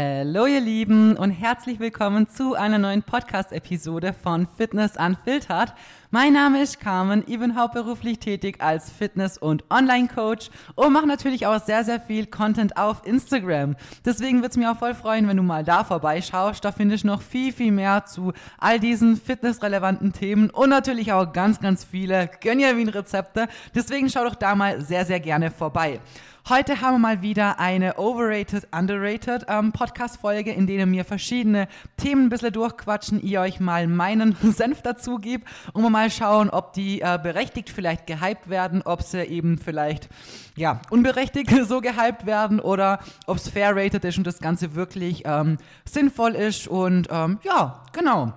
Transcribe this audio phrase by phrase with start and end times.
[0.00, 5.74] Hallo ihr Lieben und herzlich willkommen zu einer neuen Podcast-Episode von Fitness Unfiltered.
[6.12, 11.48] Mein Name ist Carmen, ich bin hauptberuflich tätig als Fitness- und Online-Coach und mache natürlich
[11.48, 13.74] auch sehr, sehr viel Content auf Instagram.
[14.04, 16.64] Deswegen würde es mich auch voll freuen, wenn du mal da vorbeischaust.
[16.64, 21.32] Da finde ich noch viel, viel mehr zu all diesen fitnessrelevanten Themen und natürlich auch
[21.32, 23.48] ganz, ganz viele Gönjamin-Rezepte.
[23.74, 25.98] Deswegen schau doch da mal sehr, sehr gerne vorbei.
[26.48, 32.24] Heute haben wir mal wieder eine Overrated, Underrated ähm, Podcast-Folge, in der wir verschiedene Themen
[32.24, 36.72] ein bisschen durchquatschen, ihr euch mal meinen Senf dazu gibt und wir mal schauen, ob
[36.72, 40.08] die äh, berechtigt vielleicht gehypt werden, ob sie eben vielleicht
[40.56, 45.24] ja, unberechtigt so gehypt werden oder ob es fair rated ist und das Ganze wirklich
[45.26, 48.32] ähm, sinnvoll ist und ähm, ja, genau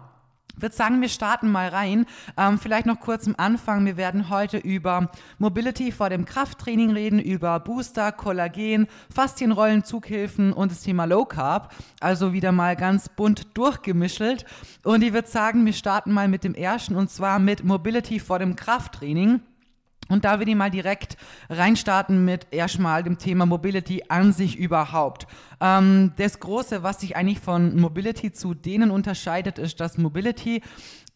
[0.55, 2.05] würde sagen, wir starten mal rein.
[2.37, 3.85] Ähm, vielleicht noch kurz am Anfang.
[3.85, 10.71] Wir werden heute über Mobility vor dem Krafttraining reden, über Booster, Kollagen, Faszienrollen, Zughilfen und
[10.71, 11.73] das Thema Low Carb.
[11.99, 14.45] Also wieder mal ganz bunt durchgemischelt.
[14.83, 18.39] Und ich würde sagen, wir starten mal mit dem ersten und zwar mit Mobility vor
[18.39, 19.41] dem Krafttraining.
[20.11, 21.17] Und da will ich mal direkt
[21.49, 25.27] reinstarten mit erstmal dem Thema Mobility an sich überhaupt.
[25.59, 30.61] Ähm, das Große, was sich eigentlich von Mobility zu denen unterscheidet, ist, dass Mobility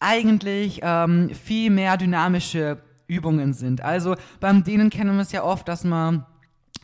[0.00, 3.80] eigentlich ähm, viel mehr dynamische Übungen sind.
[3.82, 6.26] Also beim denen kennen wir es ja oft, dass man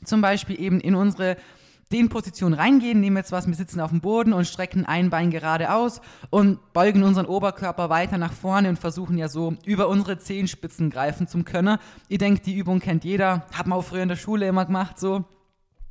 [0.05, 1.37] zum Beispiel eben in unsere
[1.93, 5.31] den Position reingehen, nehmen jetzt was, wir sitzen auf dem Boden und strecken ein Bein
[5.31, 10.91] geradeaus und beugen unseren Oberkörper weiter nach vorne und versuchen ja so über unsere Zehenspitzen
[10.91, 11.79] greifen zum Können.
[12.09, 14.99] Ihr denkt, die Übung kennt jeder, hat man auch früher in der Schule immer gemacht
[14.99, 15.25] so.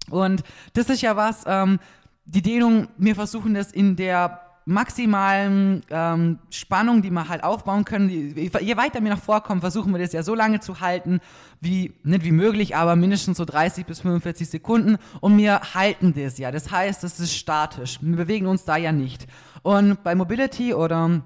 [0.09, 0.43] Und
[0.73, 1.79] das ist ja was, ähm,
[2.25, 8.09] die Dehnung, wir versuchen das in der maximalen ähm, Spannung, die wir halt aufbauen können.
[8.09, 11.19] Je weiter wir nach vorkommen, versuchen wir das ja so lange zu halten,
[11.59, 14.97] wie, nicht wie möglich, aber mindestens so 30 bis 45 Sekunden.
[15.19, 16.51] Und wir halten das ja.
[16.51, 17.99] Das heißt, das ist statisch.
[18.01, 19.27] Wir bewegen uns da ja nicht.
[19.63, 21.21] Und bei Mobility oder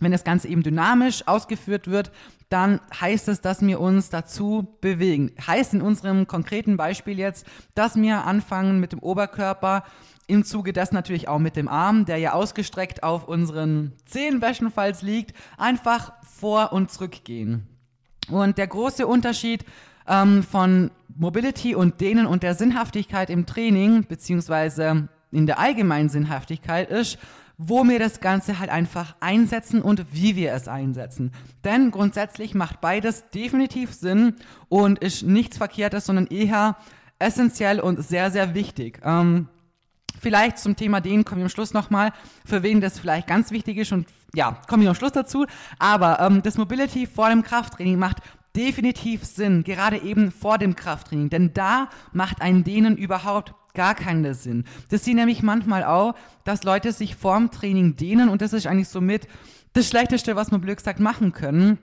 [0.00, 2.10] wenn das Ganze eben dynamisch ausgeführt wird,
[2.48, 5.32] dann heißt es, dass wir uns dazu bewegen.
[5.44, 9.84] Heißt in unserem konkreten Beispiel jetzt, dass wir anfangen mit dem Oberkörper
[10.26, 15.02] im Zuge das natürlich auch mit dem Arm, der ja ausgestreckt auf unseren Zehen bestenfalls
[15.02, 17.66] liegt, einfach vor und zurück gehen.
[18.30, 19.64] Und der große Unterschied
[20.08, 26.90] ähm, von Mobility und Dehnen und der Sinnhaftigkeit im Training, beziehungsweise in der allgemeinen Sinnhaftigkeit
[26.90, 27.18] ist,
[27.56, 31.32] wo wir das Ganze halt einfach einsetzen und wie wir es einsetzen.
[31.64, 34.34] Denn grundsätzlich macht beides definitiv Sinn
[34.68, 36.76] und ist nichts Verkehrtes, sondern eher
[37.18, 39.00] essentiell und sehr, sehr wichtig.
[39.04, 39.48] Ähm,
[40.20, 42.12] Vielleicht zum Thema den komme ich am Schluss nochmal,
[42.44, 45.46] für wen das vielleicht ganz wichtig ist und ja, komme ich am Schluss dazu.
[45.78, 48.18] Aber ähm, das Mobility vor dem Krafttraining macht
[48.56, 54.34] definitiv Sinn, gerade eben vor dem Krafttraining, denn da macht ein Dehnen überhaupt gar keinen
[54.34, 54.64] Sinn.
[54.90, 56.14] Das sieht nämlich manchmal auch,
[56.44, 59.26] dass Leute sich vorm Training dehnen und das ist eigentlich somit
[59.72, 61.78] das Schlechteste, was man blöd gesagt machen können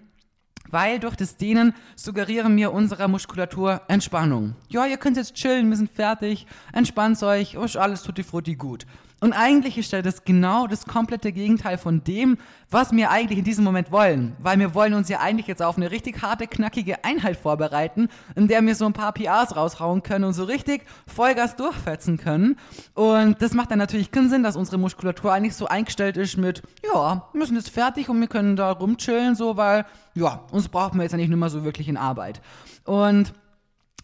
[0.70, 4.56] weil durch das Dehnen suggerieren wir unserer Muskulatur Entspannung.
[4.70, 8.86] Ja, ihr könnt jetzt chillen, wir sind fertig, entspannt euch, alles tutti frutti gut.
[9.24, 12.40] Und eigentlich ist das genau das komplette Gegenteil von dem,
[12.72, 14.36] was wir eigentlich in diesem Moment wollen.
[14.40, 18.48] Weil wir wollen uns ja eigentlich jetzt auf eine richtig harte, knackige Einheit vorbereiten, in
[18.48, 22.58] der wir so ein paar PRs raushauen können und so richtig Vollgas durchfetzen können.
[22.96, 26.64] Und das macht dann natürlich keinen Sinn, dass unsere Muskulatur eigentlich so eingestellt ist mit,
[26.84, 30.96] ja, wir müssen jetzt fertig und wir können da rumchillen, so, weil, ja, uns braucht
[30.96, 32.42] man jetzt eigentlich nicht mehr so wirklich in Arbeit.
[32.86, 33.34] Und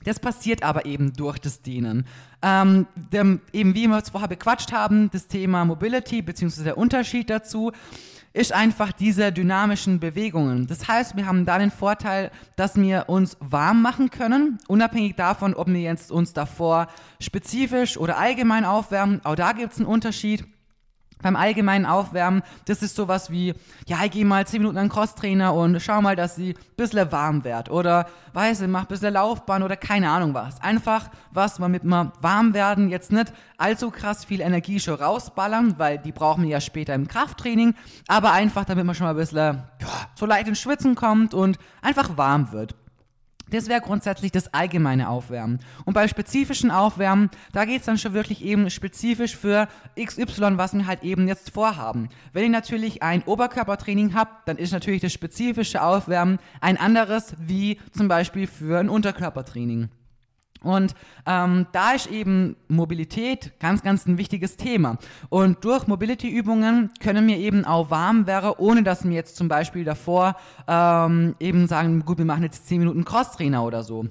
[0.03, 2.05] das passiert aber eben durch das Dehnen.
[2.41, 6.63] Ähm, dem, eben wie wir es vorher bequatscht haben, das Thema Mobility bzw.
[6.63, 7.71] der Unterschied dazu
[8.33, 10.67] ist einfach diese dynamischen Bewegungen.
[10.67, 15.55] Das heißt, wir haben da den Vorteil, dass wir uns warm machen können, unabhängig davon,
[15.55, 16.87] ob wir jetzt uns davor
[17.19, 19.21] spezifisch oder allgemein aufwärmen.
[19.23, 20.45] Auch da gibt es einen Unterschied
[21.21, 23.53] beim allgemeinen Aufwärmen, das ist sowas wie,
[23.87, 27.43] ja, ich gehe mal 10 Minuten an Crosstrainer und schau mal, dass sie bisschen warm
[27.43, 27.69] wird.
[27.69, 30.61] Oder, weiß ich, mach bisschen Laufbahn oder keine Ahnung was.
[30.61, 35.97] Einfach was, womit wir warm werden, jetzt nicht allzu krass viel Energie schon rausballern, weil
[35.97, 37.73] die brauchen wir ja später im Krafttraining,
[38.07, 42.17] aber einfach, damit man schon mal bisschen, ja, so leicht ins Schwitzen kommt und einfach
[42.17, 42.75] warm wird.
[43.49, 45.59] Das wäre grundsätzlich das allgemeine Aufwärmen.
[45.85, 49.67] Und bei spezifischen Aufwärmen, da geht es dann schon wirklich eben spezifisch für
[49.99, 52.09] XY, was wir halt eben jetzt vorhaben.
[52.33, 57.79] Wenn ihr natürlich ein Oberkörpertraining habt, dann ist natürlich das spezifische Aufwärmen ein anderes wie
[57.91, 59.89] zum Beispiel für ein Unterkörpertraining.
[60.63, 60.95] Und
[61.25, 64.97] ähm, da ist eben Mobilität ganz, ganz ein wichtiges Thema.
[65.29, 69.83] Und durch Mobility-Übungen können wir eben auch warm werden, ohne dass wir jetzt zum Beispiel
[69.83, 70.35] davor
[70.67, 74.05] ähm, eben sagen, gut, wir machen jetzt 10 Minuten Crosstrainer oder so.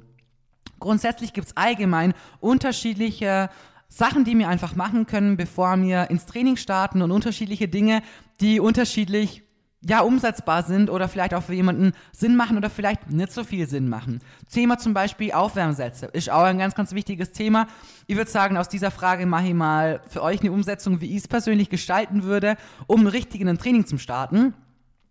[0.79, 3.49] Grundsätzlich gibt es allgemein unterschiedliche
[3.89, 8.03] Sachen, die wir einfach machen können, bevor wir ins Training starten und unterschiedliche Dinge,
[8.41, 9.46] die unterschiedlich
[9.89, 13.69] ja, umsetzbar sind oder vielleicht auch für jemanden Sinn machen oder vielleicht nicht so viel
[13.69, 14.21] Sinn machen.
[14.53, 17.69] Thema zum Beispiel Aufwärmsätze ist auch ein ganz, ganz wichtiges Thema.
[18.07, 21.19] Ich würde sagen, aus dieser Frage mache ich mal für euch eine Umsetzung, wie ich
[21.19, 22.57] es persönlich gestalten würde,
[22.87, 24.55] um richtig in ein Training zu starten.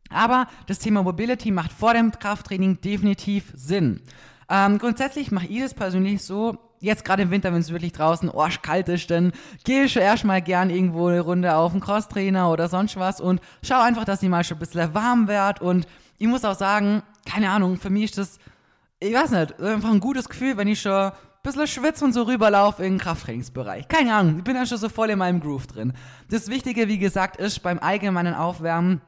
[0.10, 4.02] Aber das Thema Mobility macht vor dem Krafttraining definitiv Sinn.
[4.50, 8.32] Ähm, grundsätzlich mache ich das persönlich so, jetzt gerade im Winter, wenn es wirklich draußen
[8.62, 9.32] kalt ist, dann
[9.64, 13.42] gehe ich schon erstmal gern irgendwo eine Runde auf einen Crosstrainer oder sonst was und
[13.64, 15.64] schau einfach, dass ich mal schon ein bisschen warm werde.
[15.64, 15.88] Und
[16.18, 18.40] ich muss auch sagen, keine Ahnung, für mich ist das,
[19.00, 21.12] ich weiß nicht, einfach ein gutes Gefühl, wenn ich schon ein
[21.44, 23.88] bisschen schwitze und so rüberlaufe in den Krafttrainingsbereich.
[23.88, 25.94] Keine Ahnung, ich bin ja schon so voll in meinem Groove drin.
[26.30, 29.02] Das Wichtige, wie gesagt, ist beim allgemeinen Aufwärmen,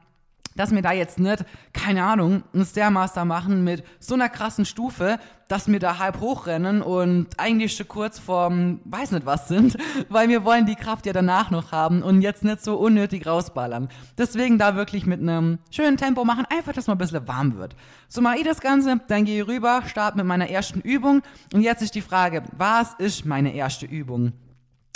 [0.56, 5.18] dass wir da jetzt nicht, keine Ahnung, einen Stairmaster machen mit so einer krassen Stufe,
[5.48, 9.76] dass wir da halb hochrennen und eigentlich schon kurz vorm, weiß nicht was sind,
[10.08, 13.88] weil wir wollen die Kraft ja danach noch haben und jetzt nicht so unnötig rausballern.
[14.18, 17.74] Deswegen da wirklich mit einem schönen Tempo machen, einfach, dass man ein bisschen warm wird.
[18.08, 21.22] So mache ich das Ganze, dann gehe ich rüber, starte mit meiner ersten Übung
[21.54, 24.32] und jetzt ist die Frage, was ist meine erste Übung?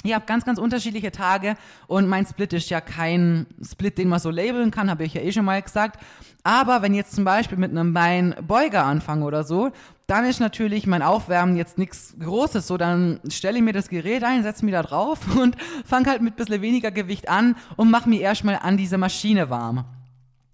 [0.02, 1.54] Ich habe ganz, ganz unterschiedliche Tage
[1.86, 5.20] und mein Split ist ja kein Split, den man so labeln kann, habe ich ja
[5.20, 6.00] eh schon mal gesagt.
[6.42, 9.70] Aber wenn ich jetzt zum Beispiel mit einem Beinbeuger anfange oder so,
[10.08, 12.66] dann ist natürlich mein Aufwärmen jetzt nichts Großes.
[12.66, 15.56] So, dann stelle ich mir das Gerät ein, setze mich da drauf und
[15.86, 19.50] fange halt mit ein bisschen weniger Gewicht an und mache mich erstmal an diese Maschine
[19.50, 19.84] warm.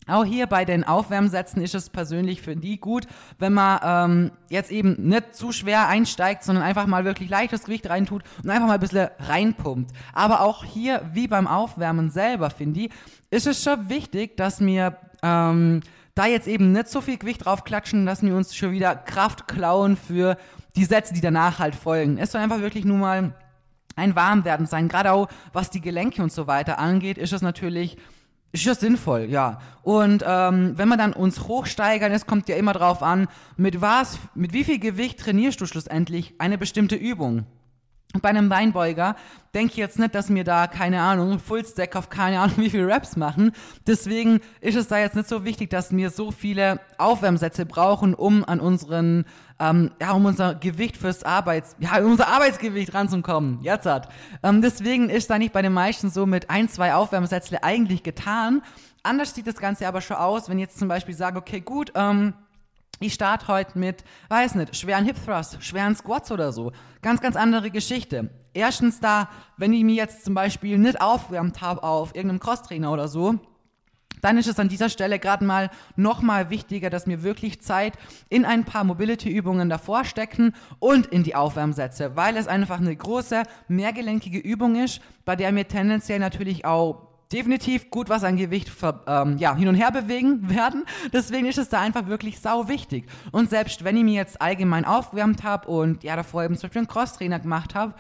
[0.09, 3.07] Auch hier bei den Aufwärmsätzen ist es persönlich für die gut,
[3.39, 7.89] wenn man ähm, jetzt eben nicht zu schwer einsteigt, sondern einfach mal wirklich leichtes Gewicht
[7.89, 9.93] reintut und einfach mal ein bisschen reinpumpt.
[10.13, 12.91] Aber auch hier, wie beim Aufwärmen selber, finde ich,
[13.31, 15.81] ist es schon wichtig, dass wir ähm,
[16.15, 19.47] da jetzt eben nicht so viel Gewicht drauf klatschen, dass wir uns schon wieder Kraft
[19.47, 20.37] klauen für
[20.75, 22.19] die Sätze, die danach halt folgen.
[22.19, 23.35] Es soll einfach wirklich nur mal
[23.95, 24.89] ein Warmwerden sein.
[24.89, 27.99] Gerade auch was die Gelenke und so weiter angeht, ist es natürlich
[28.53, 29.61] ist ja sinnvoll, ja.
[29.83, 34.19] Und ähm, wenn wir dann uns hochsteigern, es kommt ja immer drauf an, mit was,
[34.35, 37.47] mit wie viel Gewicht trainierst du schlussendlich eine bestimmte Übung.
[38.23, 39.17] Bei einem Beinbeuger
[39.53, 42.89] denke ich jetzt nicht, dass wir da, keine Ahnung, Fullstack auf keine Ahnung wie viele
[42.89, 43.53] Raps machen.
[43.87, 48.45] Deswegen ist es da jetzt nicht so wichtig, dass wir so viele Aufwärmsätze brauchen, um
[48.45, 49.27] an unseren,
[49.61, 53.59] ähm, ja, um unser Gewicht fürs Arbeits, ja, unser Arbeitsgewicht ranzukommen.
[53.61, 54.09] Jetzt hat.
[54.43, 58.63] Ähm, deswegen ist da nicht bei den meisten so mit ein, zwei Aufwärmsätze eigentlich getan.
[59.03, 61.93] Anders sieht das Ganze aber schon aus, wenn ich jetzt zum Beispiel sage, okay, gut,
[61.95, 62.33] ähm,
[63.01, 66.73] ich starte heute mit, weiß nicht, schweren Hip Thrust, schweren Squats oder so.
[67.03, 68.31] Ganz, ganz andere Geschichte.
[68.55, 73.07] Erstens da, wenn ich mir jetzt zum Beispiel nicht aufgewärmt habe auf irgendeinem Crosstrainer oder
[73.07, 73.39] so,
[74.21, 77.95] dann ist es an dieser Stelle gerade mal noch mal wichtiger, dass wir wirklich Zeit
[78.29, 83.43] in ein paar Mobility-Übungen davor stecken und in die Aufwärmsätze, weil es einfach eine große,
[83.69, 89.03] mehrgelenkige Übung ist, bei der wir tendenziell natürlich auch definitiv gut was an Gewicht ver,
[89.07, 90.85] ähm, ja, hin und her bewegen werden.
[91.13, 93.07] Deswegen ist es da einfach wirklich sau wichtig.
[93.33, 96.81] Und selbst wenn ich mir jetzt allgemein aufgewärmt habe und ja davor eben zum Beispiel
[96.81, 97.95] einen Crosstrainer gemacht habe,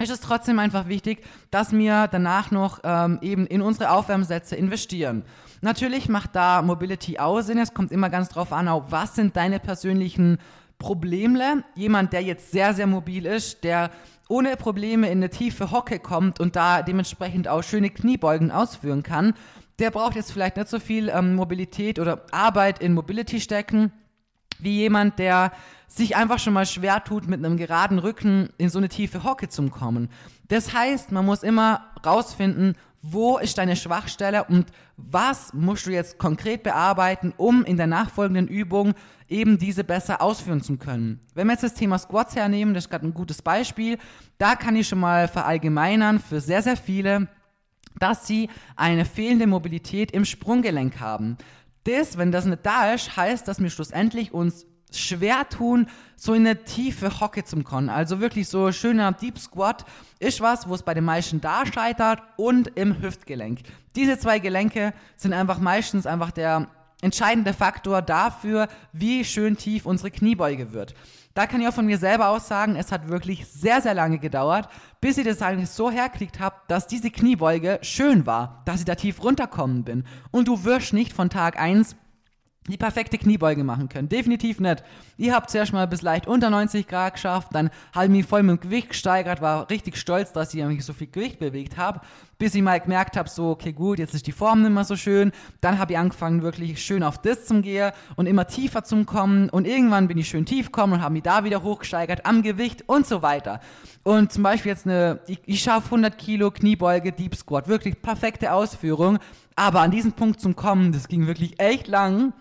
[0.00, 5.24] ist es trotzdem einfach wichtig, dass wir danach noch ähm, eben in unsere Aufwärmsätze investieren.
[5.60, 7.58] Natürlich macht da Mobility auch Sinn.
[7.58, 10.38] Es kommt immer ganz drauf an, auch was sind deine persönlichen
[10.78, 11.64] Probleme.
[11.74, 13.90] Jemand, der jetzt sehr, sehr mobil ist, der
[14.28, 19.34] ohne Probleme in eine tiefe Hocke kommt und da dementsprechend auch schöne Kniebeugen ausführen kann,
[19.78, 23.92] der braucht jetzt vielleicht nicht so viel ähm, Mobilität oder Arbeit in Mobility stecken,
[24.58, 25.52] wie jemand, der
[25.86, 29.48] sich einfach schon mal schwer tut, mit einem geraden Rücken in so eine tiefe Hocke
[29.48, 30.10] zu kommen.
[30.48, 36.18] Das heißt, man muss immer rausfinden, wo ist deine Schwachstelle und was musst du jetzt
[36.18, 38.94] konkret bearbeiten, um in der nachfolgenden Übung
[39.28, 41.20] eben diese besser ausführen zu können.
[41.34, 43.98] Wenn wir jetzt das Thema Squats hernehmen, das ist gerade ein gutes Beispiel,
[44.38, 47.28] da kann ich schon mal verallgemeinern für sehr, sehr viele,
[47.98, 51.36] dass sie eine fehlende Mobilität im Sprunggelenk haben.
[51.84, 56.46] Das, wenn das nicht da ist, heißt, dass wir schlussendlich uns schwer tun, so in
[56.46, 57.88] eine tiefe Hocke zu kommen.
[57.88, 59.84] Also wirklich so schöner Deep Squat
[60.18, 63.60] ist was, wo es bei den meisten da scheitert und im Hüftgelenk.
[63.94, 66.68] Diese zwei Gelenke sind einfach meistens einfach der
[67.00, 70.94] entscheidende Faktor dafür, wie schön tief unsere Kniebeuge wird.
[71.34, 74.18] Da kann ich auch von mir selber aus sagen, es hat wirklich sehr, sehr lange
[74.18, 74.68] gedauert,
[75.00, 78.96] bis ich das eigentlich so herkriegt habe, dass diese Kniebeuge schön war, dass ich da
[78.96, 80.04] tief runterkommen bin.
[80.32, 81.94] Und du wirst nicht von Tag 1
[82.68, 84.08] die perfekte Kniebeuge machen können.
[84.08, 84.82] Definitiv nicht.
[85.16, 88.42] Ihr habt zuerst mal bis leicht unter 90 Grad geschafft, dann habe ich mich voll
[88.42, 92.00] mit dem Gewicht gesteigert, war richtig stolz, dass ich mich so viel Gewicht bewegt habe,
[92.38, 94.96] bis ich mal gemerkt habe, so, okay, gut, jetzt ist die Form nicht mehr so
[94.96, 95.32] schön.
[95.60, 99.50] Dann habe ich angefangen, wirklich schön auf das zum Gehen und immer tiefer zum Kommen
[99.50, 102.84] und irgendwann bin ich schön tief gekommen und habe mich da wieder hochgesteigert am Gewicht
[102.86, 103.60] und so weiter.
[104.04, 108.52] Und zum Beispiel jetzt eine, ich, ich schaffe 100 Kilo Kniebeuge, Deep Squat, wirklich perfekte
[108.52, 109.18] Ausführung,
[109.56, 112.32] aber an diesen Punkt zum Kommen, das ging wirklich echt lang.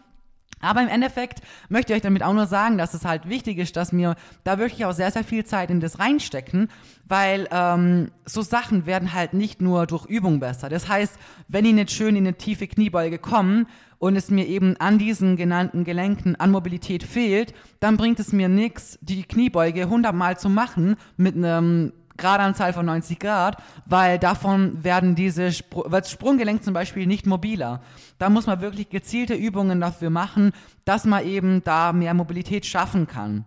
[0.59, 3.75] Aber im Endeffekt möchte ich euch damit auch nur sagen, dass es halt wichtig ist,
[3.75, 6.69] dass wir da wirklich auch sehr, sehr viel Zeit in das reinstecken,
[7.07, 10.69] weil ähm, so Sachen werden halt nicht nur durch Übung besser.
[10.69, 13.65] Das heißt, wenn ich nicht schön in eine tiefe Kniebeuge komme
[13.99, 18.49] und es mir eben an diesen genannten Gelenken an Mobilität fehlt, dann bringt es mir
[18.49, 24.83] nichts, die Kniebeuge 100 Mal zu machen mit einem Gradanzahl von 90 Grad, weil davon
[24.83, 27.81] werden diese Spr wird Sprunggelenk zum Beispiel nicht mobiler.
[28.17, 30.51] Da muss man wirklich gezielte Übungen dafür machen,
[30.85, 33.45] dass man eben da mehr Mobilität schaffen kann.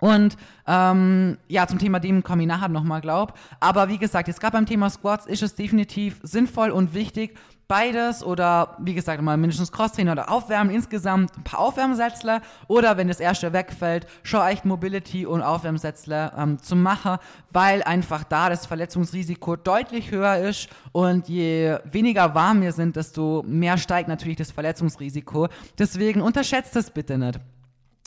[0.00, 0.36] Und
[0.66, 3.38] ähm, ja, zum Thema dem komme ich nachher nochmal, glaub.
[3.60, 8.22] Aber wie gesagt, jetzt gerade beim Thema Squats ist es definitiv sinnvoll und wichtig, beides
[8.22, 13.20] oder wie gesagt mal mindestens Crosstrainer oder Aufwärmen insgesamt ein paar Aufwärmsätzle oder wenn das
[13.20, 17.18] erste wegfällt, schon echt Mobility und Aufwärmsätzle ähm, zu machen,
[17.50, 23.42] weil einfach da das Verletzungsrisiko deutlich höher ist und je weniger warm wir sind, desto
[23.46, 25.48] mehr steigt natürlich das Verletzungsrisiko.
[25.78, 27.40] Deswegen unterschätzt das bitte nicht.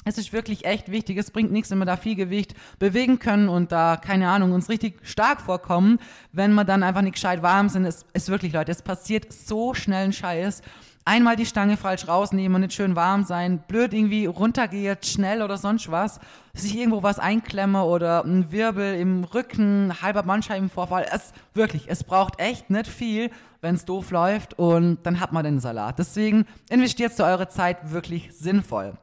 [0.06, 1.18] Es ist wirklich echt wichtig.
[1.18, 4.70] Es bringt nichts, wenn wir da viel Gewicht bewegen können und da, keine Ahnung, uns
[4.70, 6.00] richtig stark vorkommen,
[6.32, 7.86] wenn wir dann einfach nicht gescheit warm sind.
[7.86, 10.62] Es ist wirklich, Leute, es passiert so schnell ein Scheiß.
[11.06, 15.58] Einmal die Stange falsch rausnehmen und nicht schön warm sein, blöd irgendwie runtergeht, schnell oder
[15.58, 16.20] sonst was,
[16.54, 21.08] sich irgendwo was einklemme oder ein Wirbel im Rücken, halber Bandscheibenvorfall.
[21.12, 25.44] Es wirklich, es braucht echt nicht viel, wenn es doof läuft und dann hat man
[25.44, 25.98] den Salat.
[25.98, 28.94] Deswegen investiert eure Zeit wirklich sinnvoll.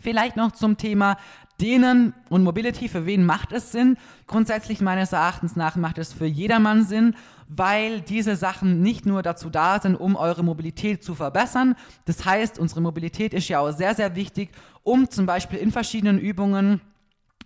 [0.00, 1.16] Vielleicht noch zum Thema
[1.60, 2.88] Dehnen und Mobility.
[2.88, 3.96] Für wen macht es Sinn?
[4.26, 7.14] Grundsätzlich meines Erachtens nach macht es für jedermann Sinn,
[7.48, 11.74] weil diese Sachen nicht nur dazu da sind, um eure Mobilität zu verbessern.
[12.04, 14.50] Das heißt, unsere Mobilität ist ja auch sehr, sehr wichtig,
[14.82, 16.80] um zum Beispiel in verschiedenen Übungen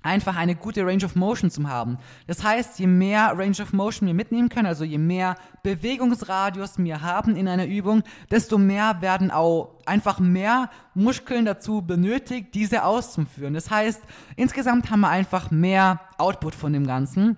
[0.02, 1.98] einfach eine gute Range of Motion zu haben.
[2.26, 7.02] Das heißt, je mehr Range of Motion wir mitnehmen können, also je mehr Bewegungsradius wir
[7.02, 13.54] haben in einer Übung, desto mehr werden auch einfach mehr Muskeln dazu benötigt, diese auszuführen.
[13.54, 14.02] Das heißt,
[14.36, 17.36] insgesamt haben wir einfach mehr Output von dem Ganzen.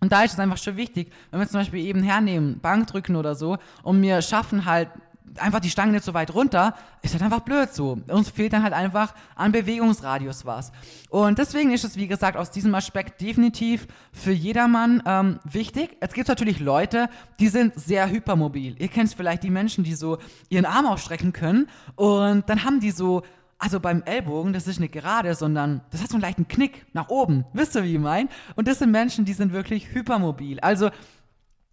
[0.00, 3.34] Und da ist es einfach schon wichtig, wenn wir zum Beispiel eben hernehmen, Bankdrücken oder
[3.34, 4.88] so, und wir schaffen halt
[5.36, 7.98] einfach die Stange nicht so weit runter, ist halt einfach blöd so.
[8.08, 10.72] Uns fehlt dann halt einfach an Bewegungsradius was.
[11.08, 15.96] Und deswegen ist es, wie gesagt, aus diesem Aspekt definitiv für jedermann ähm, wichtig.
[16.00, 17.08] Es gibt natürlich Leute,
[17.38, 18.76] die sind sehr hypermobil.
[18.78, 22.90] Ihr kennt vielleicht die Menschen, die so ihren Arm ausstrecken können und dann haben die
[22.90, 23.22] so
[23.60, 27.10] also beim Ellbogen, das ist nicht gerade, sondern das hat so einen leichten Knick nach
[27.10, 27.44] oben.
[27.52, 28.30] Wisst ihr, wie ich meine?
[28.56, 30.58] Und das sind Menschen, die sind wirklich hypermobil.
[30.60, 30.88] Also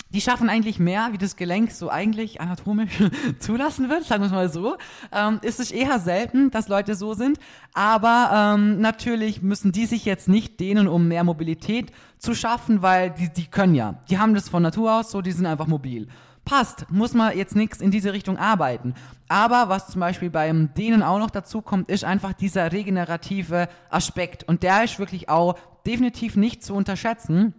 [0.09, 3.03] die schaffen eigentlich mehr, wie das Gelenk so eigentlich anatomisch
[3.39, 4.77] zulassen wird, sagen wir es mal so.
[5.11, 7.39] Ähm, ist es eher selten, dass Leute so sind,
[7.73, 13.11] aber ähm, natürlich müssen die sich jetzt nicht dehnen, um mehr Mobilität zu schaffen, weil
[13.11, 13.95] die, die können ja.
[14.09, 16.07] Die haben das von Natur aus so, die sind einfach mobil.
[16.45, 18.93] Passt, muss man jetzt nichts in diese Richtung arbeiten.
[19.27, 24.45] Aber was zum Beispiel beim Dehnen auch noch dazu kommt, ist einfach dieser regenerative Aspekt.
[24.45, 27.53] Und der ist wirklich auch definitiv nicht zu unterschätzen,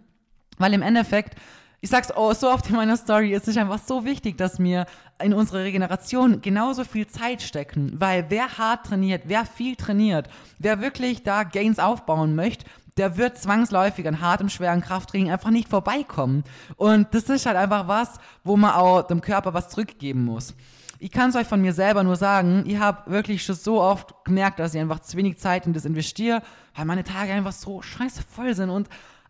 [0.57, 1.35] weil im Endeffekt
[1.81, 4.85] ich sag's oh, so oft in meiner Story, es ist einfach so wichtig, dass wir
[5.21, 10.81] in unsere Regeneration genauso viel Zeit stecken, weil wer hart trainiert, wer viel trainiert, wer
[10.81, 12.65] wirklich da Gains aufbauen möchte,
[12.97, 16.43] der wird zwangsläufig an hartem, schweren Krafttraining einfach nicht vorbeikommen.
[16.75, 20.53] Und das ist halt einfach was, wo man auch dem Körper was zurückgeben muss.
[21.01, 24.13] Ich kann es euch von mir selber nur sagen, ich habe wirklich schon so oft
[24.25, 26.41] gemerkt, dass ich einfach zu wenig Zeit in das investiere,
[26.75, 28.89] weil meine Tage einfach so scheiße voll sind und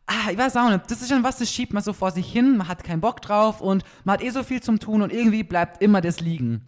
[0.09, 2.31] ah, ich weiß auch nicht, das ist schon was, das schiebt man so vor sich
[2.31, 5.13] hin, man hat keinen Bock drauf und man hat eh so viel zum Tun und
[5.13, 6.65] irgendwie bleibt immer das liegen.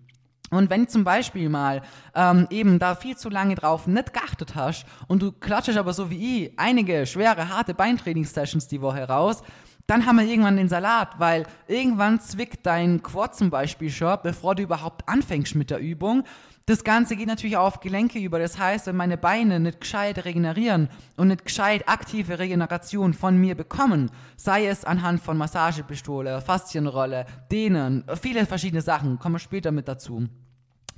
[0.52, 1.82] Und wenn zum Beispiel mal
[2.14, 6.10] ähm, eben da viel zu lange drauf nicht geachtet hast und du klatschst aber so
[6.10, 9.44] wie ich einige schwere, harte Beintrainingssessions die Woche raus,
[9.88, 14.56] dann haben wir irgendwann den Salat, weil irgendwann zwickt dein Quad zum Beispiel schon, bevor
[14.56, 16.24] du überhaupt anfängst mit der Übung.
[16.66, 18.40] Das Ganze geht natürlich auch auf Gelenke über.
[18.40, 23.56] Das heißt, wenn meine Beine nicht gescheit regenerieren und nicht gescheit aktive Regeneration von mir
[23.56, 29.88] bekommen, sei es anhand von Massagepistole, Faszienrolle, Dehnen, viele verschiedene Sachen, kommen wir später mit
[29.88, 30.28] dazu.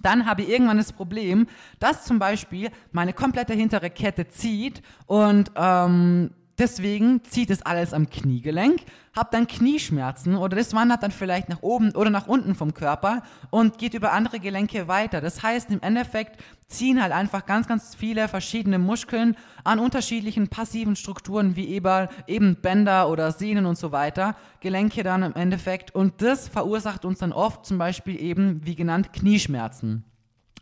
[0.02, 1.48] Dann habe ich irgendwann das Problem,
[1.80, 8.10] dass zum Beispiel meine komplette hintere Kette zieht und ähm, deswegen zieht es alles am
[8.10, 8.82] Kniegelenk,
[9.16, 13.24] habt dann Knieschmerzen oder das wandert dann vielleicht nach oben oder nach unten vom Körper
[13.50, 15.22] und geht über andere Gelenke weiter.
[15.22, 20.96] Das heißt, im Endeffekt ziehen halt einfach ganz, ganz viele verschiedene Muskeln an unterschiedlichen passiven
[20.96, 21.82] Strukturen wie
[22.28, 27.20] eben, Bänder oder Sehnen und so weiter, Gelenke dann im Endeffekt und das verursacht uns
[27.20, 30.04] dann oft zum Beispiel eben, wie genannt, Knieschmerzen.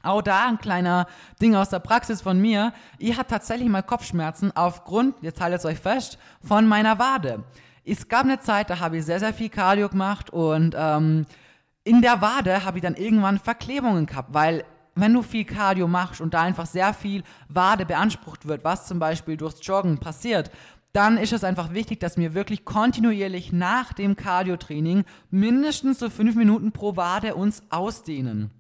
[0.04, 1.08] Auch da ein kleiner
[1.42, 2.74] Ding aus der Praxis von mir.
[2.98, 7.44] Ich hatte tatsächlich mal Kopfschmerzen aufgrund, jetzt haltet es euch fest, von meiner Wade.
[7.86, 11.26] Es gab eine Zeit, da habe ich sehr, sehr viel Cardio gemacht und ähm,
[11.84, 16.22] in der Wade habe ich dann irgendwann Verklebungen gehabt, weil wenn du viel Cardio machst
[16.22, 20.52] und da einfach sehr viel Wade beansprucht wird, was zum Beispiel durchs Joggen passiert,
[20.94, 26.36] dann ist es einfach wichtig, dass wir wirklich kontinuierlich nach dem Cardio-Training mindestens so fünf
[26.36, 28.52] Minuten pro Wade uns ausdehnen.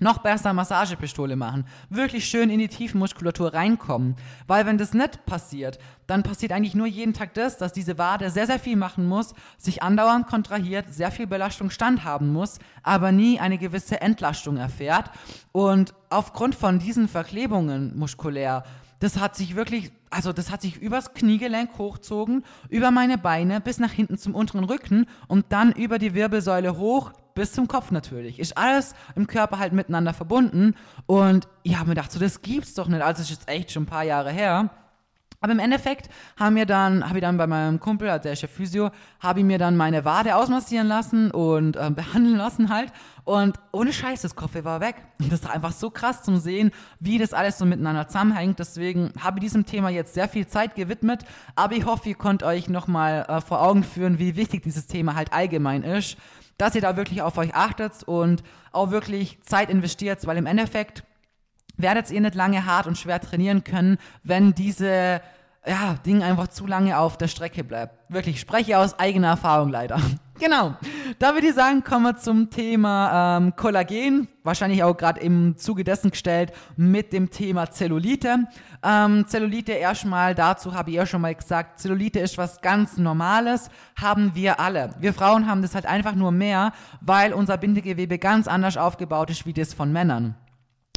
[0.00, 1.66] Noch besser Massagepistole machen.
[1.88, 4.16] Wirklich schön in die Tiefenmuskulatur reinkommen.
[4.46, 8.30] Weil wenn das nicht passiert, dann passiert eigentlich nur jeden Tag das, dass diese Wade
[8.30, 13.38] sehr, sehr viel machen muss, sich andauernd kontrahiert, sehr viel Belastung standhaben muss, aber nie
[13.38, 15.10] eine gewisse Entlastung erfährt.
[15.52, 18.64] Und aufgrund von diesen Verklebungen muskulär,
[18.98, 23.78] das hat sich wirklich, also das hat sich übers Kniegelenk hochzogen, über meine Beine bis
[23.78, 28.38] nach hinten zum unteren Rücken und dann über die Wirbelsäule hoch bis zum Kopf natürlich.
[28.38, 30.74] Ist alles im Körper halt miteinander verbunden.
[31.06, 33.02] Und ich habe mir gedacht, so das gibt's doch nicht.
[33.02, 34.70] Also ist jetzt echt schon ein paar Jahre her.
[35.44, 38.48] Aber im Endeffekt haben wir habe ich dann bei meinem Kumpel, also der ist ja
[38.48, 42.90] Physio, habe ich mir dann meine Wade ausmassieren lassen und äh, behandeln lassen halt.
[43.24, 44.96] Und ohne Scheiß, das Kopf war weg.
[45.18, 48.58] Das ist einfach so krass zum Sehen, wie das alles so miteinander zusammenhängt.
[48.58, 51.26] Deswegen habe ich diesem Thema jetzt sehr viel Zeit gewidmet.
[51.56, 55.14] Aber ich hoffe, ihr könnt euch nochmal äh, vor Augen führen, wie wichtig dieses Thema
[55.14, 56.16] halt allgemein ist
[56.58, 58.42] dass ihr da wirklich auf euch achtet und
[58.72, 61.04] auch wirklich Zeit investiert, weil im Endeffekt
[61.76, 65.20] werdet ihr nicht lange hart und schwer trainieren können, wenn diese
[65.66, 67.98] ja, Ding einfach zu lange auf der Strecke bleibt.
[68.12, 70.00] Wirklich, spreche aus eigener Erfahrung leider.
[70.38, 70.74] Genau.
[71.18, 74.28] Da würde ich sagen, kommen wir zum Thema ähm, Kollagen.
[74.42, 78.46] Wahrscheinlich auch gerade im Zuge dessen gestellt mit dem Thema Zellulite.
[78.82, 83.70] Ähm, Zellulite erstmal, dazu habe ich ja schon mal gesagt, Zellulite ist was ganz Normales,
[83.96, 84.90] haben wir alle.
[85.00, 89.46] Wir Frauen haben das halt einfach nur mehr, weil unser Bindegewebe ganz anders aufgebaut ist
[89.46, 90.34] wie das von Männern.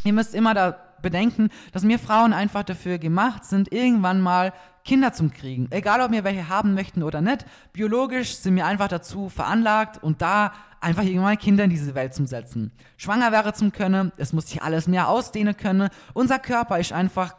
[0.04, 4.54] Ihr müsst immer da bedenken, dass wir Frauen einfach dafür gemacht sind, irgendwann mal
[4.88, 5.68] Kinder zum Kriegen.
[5.70, 7.46] Egal, ob wir welche haben möchten oder nicht.
[7.74, 12.26] Biologisch sind wir einfach dazu veranlagt und da einfach irgendwann Kinder in diese Welt zu
[12.26, 12.72] setzen.
[12.96, 15.90] Schwanger wäre zum können, es muss sich alles mehr ausdehnen können.
[16.14, 17.36] Unser Körper ist einfach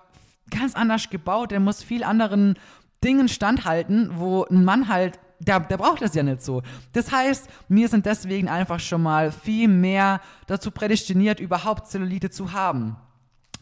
[0.51, 2.59] ganz anders gebaut, der muss viel anderen
[3.03, 6.63] Dingen standhalten, wo ein Mann halt der, der braucht das ja nicht so.
[6.93, 12.53] Das heißt, wir sind deswegen einfach schon mal viel mehr dazu prädestiniert, überhaupt Zellulite zu
[12.53, 12.97] haben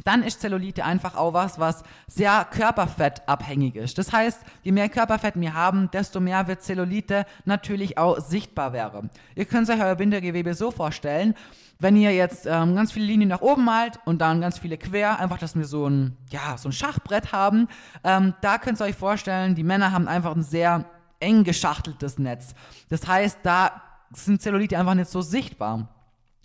[0.07, 3.99] dann ist Zellulite einfach auch was, was sehr körperfettabhängig ist.
[3.99, 9.11] Das heißt, je mehr Körperfett wir haben, desto mehr wird Zellulite natürlich auch sichtbar werden.
[9.35, 11.35] Ihr könnt euch euer Bindegewebe so vorstellen,
[11.79, 15.19] wenn ihr jetzt ähm, ganz viele Linien nach oben malt und dann ganz viele quer,
[15.19, 17.69] einfach, dass wir so ein, ja, so ein Schachbrett haben,
[18.05, 20.85] ähm, da könnt ihr euch vorstellen, die Männer haben einfach ein sehr
[21.19, 22.55] eng geschachteltes Netz.
[22.89, 25.89] Das heißt, da sind Zellulite einfach nicht so sichtbar.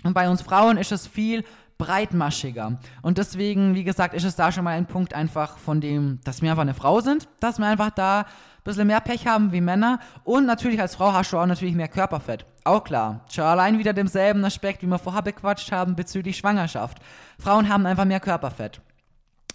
[0.03, 1.45] Und bei uns Frauen ist es viel
[1.81, 2.77] breitmaschiger.
[3.01, 6.43] Und deswegen, wie gesagt, ist es da schon mal ein Punkt einfach von dem, dass
[6.43, 8.25] wir einfach eine Frau sind, dass wir einfach da ein
[8.63, 9.99] bisschen mehr Pech haben wie Männer.
[10.23, 12.45] Und natürlich als Frau hast du auch natürlich mehr Körperfett.
[12.65, 13.21] Auch klar.
[13.31, 16.99] Schon allein wieder demselben Aspekt, wie wir vorher bequatscht haben bezüglich Schwangerschaft.
[17.39, 18.79] Frauen haben einfach mehr Körperfett.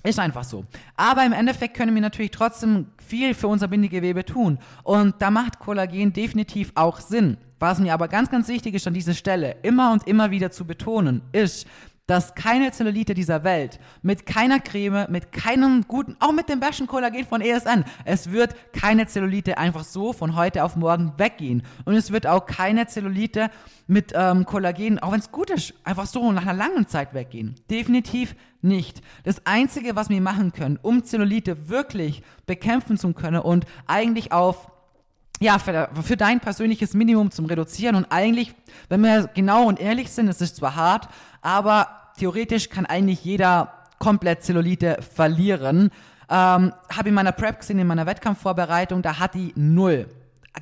[0.03, 0.65] Ist einfach so.
[0.97, 4.59] Aber im Endeffekt können wir natürlich trotzdem viel für unser Bindegewebe tun.
[4.83, 7.37] Und da macht Kollagen definitiv auch Sinn.
[7.59, 10.67] Was mir aber ganz, ganz wichtig ist an dieser Stelle, immer und immer wieder zu
[10.67, 11.67] betonen, ist,
[12.07, 16.87] dass keine Zellulite dieser Welt mit keiner Creme, mit keinem guten, auch mit dem besten
[16.87, 21.62] Kollagen von ESN, es wird keine Zellulite einfach so von heute auf morgen weggehen.
[21.85, 23.51] Und es wird auch keine Zellulite
[23.87, 27.57] mit ähm, Kollagen, auch wenn es gut ist, einfach so nach einer langen Zeit weggehen.
[27.71, 29.01] Definitiv nicht.
[29.25, 34.71] Das Einzige, was wir machen können, um Zellulite wirklich bekämpfen zu können und eigentlich auf
[35.40, 37.94] ja, für, für, dein persönliches Minimum zum Reduzieren.
[37.96, 38.55] Und eigentlich,
[38.88, 41.09] wenn wir genau und ehrlich sind, es ist zwar hart,
[41.42, 45.90] aber theoretisch kann eigentlich jeder komplett Zellulite verlieren.
[46.29, 50.09] Ähm, Habe in meiner Prep gesehen, in meiner Wettkampfvorbereitung, da hat die null.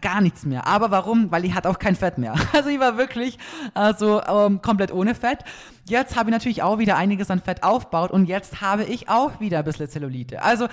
[0.00, 0.66] Gar nichts mehr.
[0.66, 1.30] Aber warum?
[1.30, 2.34] Weil die hat auch kein Fett mehr.
[2.52, 3.38] Also ich war wirklich
[3.74, 5.38] also ähm, komplett ohne Fett.
[5.84, 9.38] Jetzt habe ich natürlich auch wieder einiges an Fett aufgebaut und jetzt habe ich auch
[9.38, 10.42] wieder ein bisschen Zellulite.
[10.42, 10.66] Also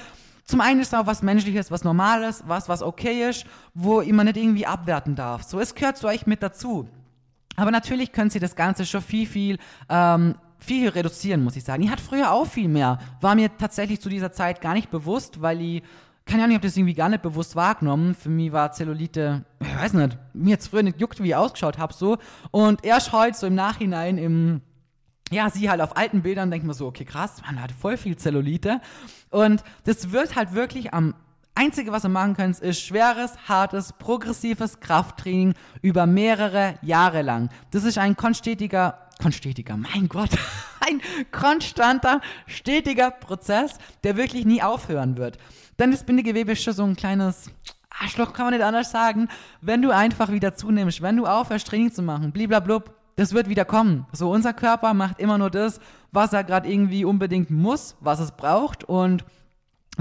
[0.45, 4.37] zum einen ist auch was Menschliches, was Normales, was, was okay ist, wo man nicht
[4.37, 5.43] irgendwie abwerten darf.
[5.43, 6.87] So, es gehört zu euch mit dazu.
[7.55, 9.57] Aber natürlich können sie das Ganze schon viel, viel,
[9.89, 11.83] ähm, viel reduzieren, muss ich sagen.
[11.83, 12.99] Ich hatte früher auch viel mehr.
[13.19, 15.83] War mir tatsächlich zu dieser Zeit gar nicht bewusst, weil ich
[16.25, 18.15] keine Ahnung, ich habe das irgendwie gar nicht bewusst wahrgenommen.
[18.15, 21.77] Für mich war Zellulite, ich weiß nicht, mir jetzt früher nicht juckt, wie ich ausgeschaut
[21.77, 22.17] habe so.
[22.51, 24.61] Und erst heute so im Nachhinein im
[25.31, 28.17] ja, sie halt auf alten Bildern denkt man so, okay, krass, man hat voll viel
[28.17, 28.81] Zellulite.
[29.29, 31.15] Und das wird halt wirklich am
[31.55, 37.49] Einzige, was wir machen können, ist schweres, hartes, progressives Krafttraining über mehrere Jahre lang.
[37.71, 40.31] Das ist ein konstetiger, konstetiger, mein Gott,
[40.87, 45.37] ein konstanter, stetiger Prozess, der wirklich nie aufhören wird.
[45.77, 47.51] Denn das Bindegewebe ist schon so ein kleines
[47.89, 49.27] Arschloch, kann man nicht anders sagen.
[49.61, 53.65] Wenn du einfach wieder zunimmst, wenn du aufhörst, Training zu machen, bliblablub, das wird wieder
[53.65, 54.05] kommen.
[54.11, 55.79] So, unser Körper macht immer nur das,
[56.11, 59.23] was er gerade irgendwie unbedingt muss, was es braucht und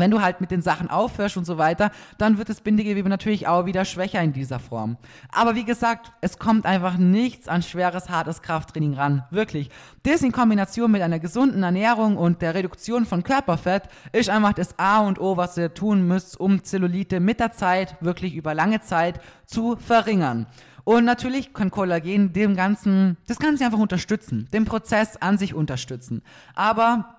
[0.00, 3.46] wenn du halt mit den Sachen aufhörst und so weiter, dann wird das Bindegewebe natürlich
[3.46, 4.96] auch wieder schwächer in dieser Form.
[5.30, 9.24] Aber wie gesagt, es kommt einfach nichts an schweres, hartes Krafttraining ran.
[9.30, 9.70] Wirklich.
[10.02, 14.78] Das in Kombination mit einer gesunden Ernährung und der Reduktion von Körperfett ist einfach das
[14.78, 18.80] A und O, was ihr tun müsst, um Zellulite mit der Zeit, wirklich über lange
[18.80, 20.46] Zeit, zu verringern.
[20.84, 26.22] Und natürlich kann Kollagen dem Ganzen, das Ganze einfach unterstützen, den Prozess an sich unterstützen.
[26.54, 27.16] Aber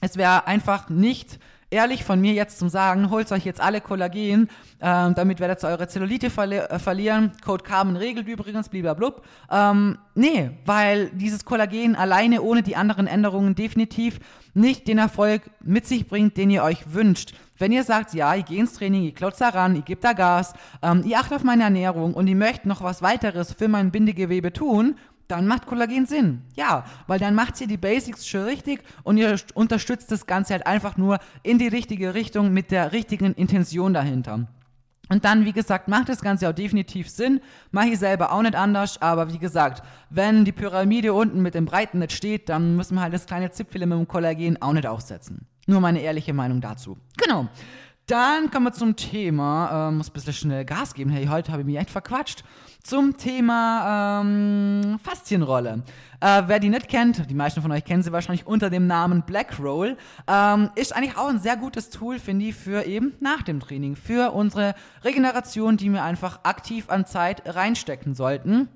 [0.00, 1.38] es wäre einfach nicht
[1.72, 4.48] ehrlich von mir jetzt zum Sagen, holt euch jetzt alle Kollagen,
[4.80, 7.32] ähm, damit werdet ihr eure Zellulite verli äh, verlieren.
[7.44, 9.24] Code Carmen regelt übrigens, blub.
[9.50, 14.20] Ähm, nee, weil dieses Kollagen alleine ohne die anderen Änderungen definitiv
[14.54, 17.34] nicht den Erfolg mit sich bringt, den ihr euch wünscht.
[17.58, 20.52] Wenn ihr sagt, ja, ich gehe ins Training, ich klotze daran, ich gebe da Gas,
[20.82, 24.52] ähm, ich achte auf meine Ernährung und ich möchte noch was weiteres für mein Bindegewebe
[24.52, 24.96] tun,
[25.28, 26.42] dann macht Kollagen Sinn.
[26.54, 30.66] Ja, weil dann macht ihr die Basics schon richtig und ihr unterstützt das Ganze halt
[30.66, 34.46] einfach nur in die richtige Richtung mit der richtigen Intention dahinter.
[35.08, 37.40] Und dann, wie gesagt, macht das Ganze auch definitiv Sinn.
[37.70, 41.66] Mache ich selber auch nicht anders, aber wie gesagt, wenn die Pyramide unten mit dem
[41.66, 44.86] Breiten nicht steht, dann müssen wir halt das kleine Zipfel mit dem Kollagen auch nicht
[44.86, 45.46] aufsetzen.
[45.66, 46.96] Nur meine ehrliche Meinung dazu.
[47.18, 47.48] Genau.
[48.06, 51.10] Dann kommen wir zum Thema, äh, muss ein bisschen schnell Gas geben.
[51.10, 52.42] Hey, heute habe ich mich echt verquatscht.
[52.82, 55.82] Zum Thema ähm, Faszienrolle.
[56.20, 59.22] Äh, wer die nicht kennt, die meisten von euch kennen sie wahrscheinlich unter dem Namen
[59.22, 63.42] Black Roll, ähm, ist eigentlich auch ein sehr gutes Tool, finde ich, für eben nach
[63.42, 68.68] dem Training, für unsere Regeneration, die wir einfach aktiv an Zeit reinstecken sollten.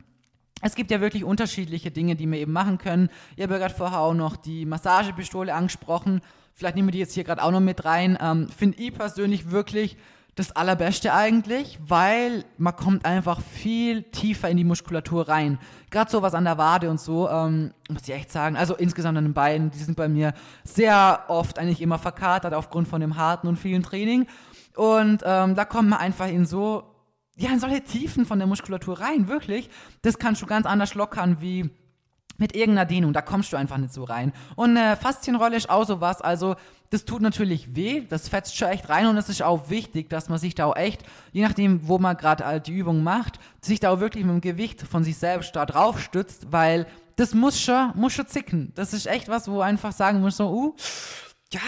[0.62, 3.11] Es gibt ja wirklich unterschiedliche Dinge, die wir eben machen können.
[3.37, 6.21] Ihr habt ja gerade vorher auch noch die Massagepistole angesprochen.
[6.55, 8.16] Vielleicht nehmen wir die jetzt hier gerade auch noch mit rein.
[8.21, 9.97] Ähm, Finde ich persönlich wirklich
[10.37, 15.59] das Allerbeste eigentlich, weil man kommt einfach viel tiefer in die Muskulatur rein.
[15.90, 18.55] Gerade so was an der Wade und so, ähm, muss ich echt sagen.
[18.55, 22.87] Also insgesamt an den Beinen, die sind bei mir sehr oft eigentlich immer verkatert aufgrund
[22.87, 24.27] von dem harten und vielen Training.
[24.77, 26.83] Und ähm, da kommt man einfach in so,
[27.37, 29.70] ja, in solche Tiefen von der Muskulatur rein, wirklich.
[30.03, 31.70] Das kannst du ganz anders lockern wie
[32.38, 34.33] mit irgendeiner Dehnung, da kommst du einfach nicht so rein.
[34.55, 36.57] Und eine Faszienrolle ist auch sowas, also
[36.90, 40.29] das tut natürlich weh, das fetzt schon echt rein und es ist auch wichtig, dass
[40.29, 43.81] man sich da auch echt, je nachdem, wo man gerade halt die Übung macht, sich
[43.81, 47.61] da auch wirklich mit dem Gewicht von sich selbst da drauf stützt, weil das muss
[47.61, 48.72] schon, muss schon zicken.
[48.75, 50.77] Das ist echt was, wo einfach sagen muss, so, uh,
[51.53, 51.61] ja,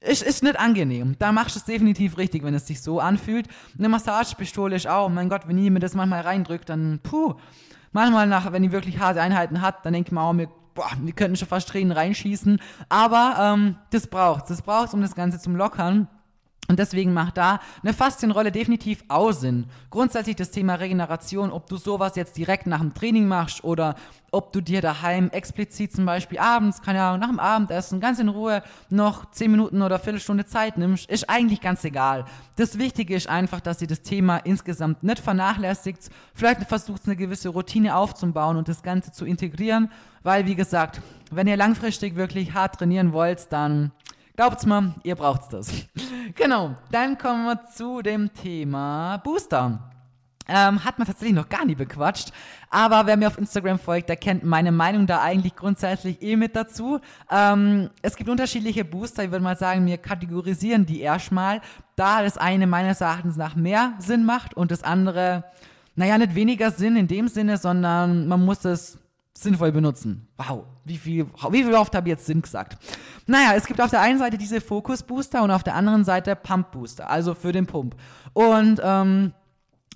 [0.00, 1.16] ist, ist nicht angenehm.
[1.18, 3.48] Da machst du es definitiv richtig, wenn es sich so anfühlt.
[3.76, 7.34] Eine Massagepistole ist auch, mein Gott, wenn mir das manchmal reindrückt, dann, puh,
[7.92, 10.90] Manchmal, nach, wenn die wirklich harte Einheiten hat, dann denke ich mir auch, wir, boah,
[11.00, 12.60] wir könnten schon fast Tränen reinschießen.
[12.88, 16.08] Aber ähm, das braucht Das braucht um das Ganze zum Lockern.
[16.70, 19.64] Und deswegen macht da eine Faszienrolle definitiv auch Sinn.
[19.88, 23.94] Grundsätzlich das Thema Regeneration, ob du sowas jetzt direkt nach dem Training machst oder
[24.32, 28.28] ob du dir daheim explizit zum Beispiel abends, keine Ahnung, nach dem Abendessen ganz in
[28.28, 32.26] Ruhe noch 10 Minuten oder Viertelstunde Zeit nimmst, ist eigentlich ganz egal.
[32.56, 36.10] Das Wichtige ist einfach, dass ihr das Thema insgesamt nicht vernachlässigt.
[36.34, 39.90] Vielleicht versucht eine gewisse Routine aufzubauen und das Ganze zu integrieren,
[40.22, 41.00] weil wie gesagt,
[41.30, 43.90] wenn ihr langfristig wirklich hart trainieren wollt, dann
[44.38, 45.68] Glaubt's mir, ihr braucht's das.
[46.36, 49.90] genau, dann kommen wir zu dem Thema Booster.
[50.46, 52.30] Ähm, hat man tatsächlich noch gar nie bequatscht.
[52.70, 56.54] Aber wer mir auf Instagram folgt, der kennt meine Meinung da eigentlich grundsätzlich eh mit
[56.54, 57.00] dazu.
[57.28, 59.24] Ähm, es gibt unterschiedliche Booster.
[59.24, 61.60] Ich würde mal sagen, wir kategorisieren die erstmal,
[61.96, 65.42] da das eine meines Erachtens nach mehr Sinn macht und das andere,
[65.96, 68.98] naja, nicht weniger Sinn in dem Sinne, sondern man muss es
[69.42, 70.28] sinnvoll benutzen.
[70.36, 72.78] Wow, wie viel, wie viel oft habe ich jetzt Sinn gesagt?
[73.26, 76.34] Naja, es gibt auf der einen Seite diese Focus Booster und auf der anderen Seite
[76.34, 77.94] Pump Booster, also für den Pump.
[78.32, 79.32] Und ähm,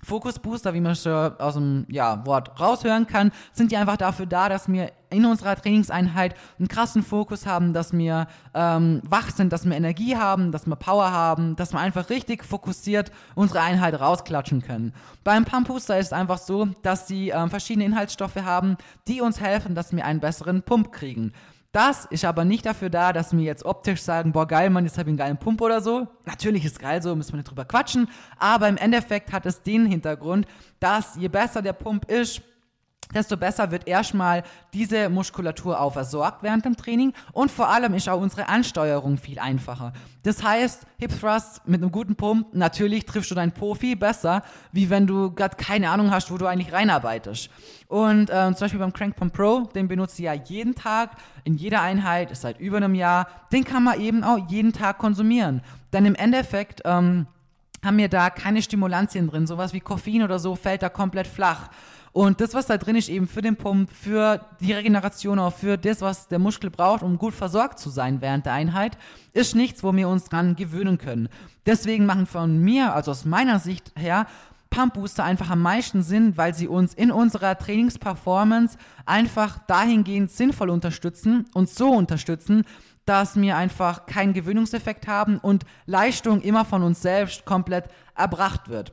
[0.05, 4.27] Focus Booster, wie man schon aus dem ja, Wort raushören kann, sind die einfach dafür
[4.27, 9.53] da, dass wir in unserer Trainingseinheit einen krassen Fokus haben, dass wir ähm, wach sind,
[9.53, 14.01] dass wir Energie haben, dass wir Power haben, dass wir einfach richtig fokussiert unsere Einheit
[14.01, 14.93] rausklatschen können.
[15.23, 19.41] Beim Pump Booster ist es einfach so, dass sie ähm, verschiedene Inhaltsstoffe haben, die uns
[19.41, 21.33] helfen, dass wir einen besseren Pump kriegen.
[21.73, 24.99] Das ist aber nicht dafür da, dass wir jetzt optisch sagen, boah geil, Mann, jetzt
[24.99, 26.07] habe ich einen geilen Pump oder so.
[26.27, 28.09] Natürlich ist geil so, müssen wir nicht drüber quatschen.
[28.39, 30.47] Aber im Endeffekt hat es den Hintergrund,
[30.81, 32.43] dass je besser der Pump ist,
[33.15, 38.09] desto besser wird erstmal diese Muskulatur auch versorgt während dem Training und vor allem ist
[38.09, 39.93] auch unsere Ansteuerung viel einfacher.
[40.23, 44.43] Das heißt, Hip Thrusts mit einem guten Pump, natürlich triffst du deinen Po viel besser,
[44.71, 47.51] wie wenn du gerade keine Ahnung hast, wo du eigentlich reinarbeitest.
[47.89, 51.11] Und äh, zum Beispiel beim Crank Pump Pro, den benutze ich ja jeden Tag,
[51.45, 54.99] in jeder Einheit, ist seit über einem Jahr, den kann man eben auch jeden Tag
[54.99, 55.61] konsumieren.
[55.93, 57.27] Denn im Endeffekt, ähm,
[57.85, 61.69] haben wir da keine Stimulantien drin, sowas wie Koffein oder so fällt da komplett flach.
[62.13, 65.79] Und das, was da drin ist, eben für den Pump, für die Regeneration, auch für
[65.79, 68.99] das, was der Muskel braucht, um gut versorgt zu sein während der Einheit,
[69.33, 71.31] ist nichts, wo wir uns dran gewöhnen können.
[71.65, 74.27] Deswegen machen von mir, also aus meiner Sicht her,
[74.69, 80.71] Pump Booster einfach am meisten Sinn, weil sie uns in unserer Trainingsperformance einfach dahingehend sinnvoll
[80.71, 82.65] unterstützen und so unterstützen,
[83.05, 88.93] dass wir einfach keinen Gewöhnungseffekt haben und Leistung immer von uns selbst komplett erbracht wird.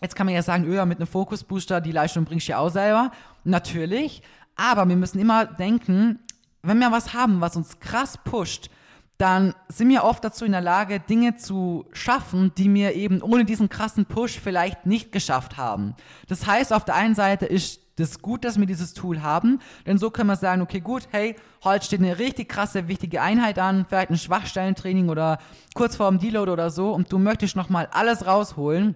[0.00, 2.70] Jetzt kann man ja sagen, öh, mit einem Fokusbooster, die Leistung bringst du ja auch
[2.70, 3.10] selber.
[3.44, 4.22] Natürlich.
[4.56, 6.20] Aber wir müssen immer denken,
[6.62, 8.70] wenn wir was haben, was uns krass pusht,
[9.16, 13.44] dann sind wir oft dazu in der Lage, Dinge zu schaffen, die wir eben ohne
[13.44, 15.94] diesen krassen Push vielleicht nicht geschafft haben.
[16.28, 19.98] Das heißt, auf der einen Seite ist das gut, dass wir dieses Tool haben, denn
[19.98, 21.34] so können wir sagen, okay, gut, hey,
[21.64, 25.38] heute steht eine richtig krasse, wichtige Einheit an, vielleicht ein Schwachstellentraining oder
[25.74, 28.94] kurz vor dem Deload oder so und du möchtest nochmal alles rausholen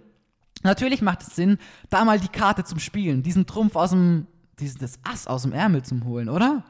[0.63, 1.59] Natürlich macht es Sinn,
[1.91, 4.27] da mal die Karte zum Spielen, diesen Trumpf aus dem,
[4.59, 6.65] diesen, das Ass aus dem Ärmel zum holen, oder?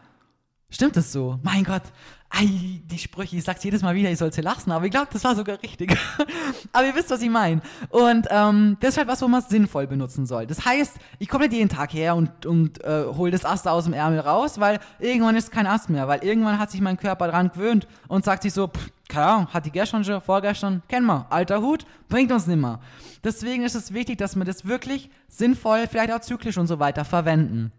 [0.72, 1.38] Stimmt das so?
[1.42, 1.82] Mein Gott,
[2.30, 5.08] ei, die Sprüche, ich sag's jedes Mal wieder, ich soll sie lassen, aber ich glaube,
[5.12, 5.94] das war sogar richtig.
[6.72, 7.60] aber ihr wisst, was ich meine.
[7.90, 10.46] Und ähm, das ist halt was, wo man es sinnvoll benutzen soll.
[10.46, 13.84] Das heißt, ich komme nicht jeden Tag her und, und äh, hole das Ast aus
[13.84, 17.28] dem Ärmel raus, weil irgendwann ist kein Ast mehr, weil irgendwann hat sich mein Körper
[17.28, 21.06] dran gewöhnt und sagt sich so, pff, keine Ahnung, hat die gestern schon, vorgestern, kennen
[21.06, 22.80] wir, alter Hut, bringt uns nimmer.
[23.22, 27.04] Deswegen ist es wichtig, dass wir das wirklich sinnvoll, vielleicht auch zyklisch und so weiter
[27.04, 27.72] verwenden.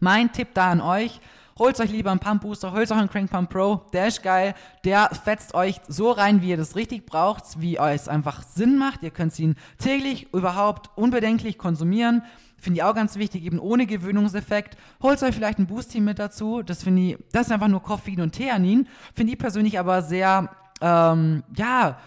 [0.00, 1.20] Mein Tipp da an euch,
[1.58, 4.54] holt euch lieber einen Pump Booster, holt euch einen Crank Pump Pro, der ist geil,
[4.84, 9.02] der fetzt euch so rein, wie ihr das richtig braucht, wie es einfach Sinn macht.
[9.02, 12.22] Ihr könnt ihn täglich überhaupt unbedenklich konsumieren.
[12.62, 14.76] Finde ich auch ganz wichtig, eben ohne Gewöhnungseffekt.
[15.02, 16.62] Holt euch vielleicht ein Boost-Team mit dazu.
[16.62, 18.86] Das finde ich, das ist einfach nur Koffein und Theanin.
[19.16, 20.48] Finde ich persönlich aber sehr,
[20.80, 21.98] ähm, ja,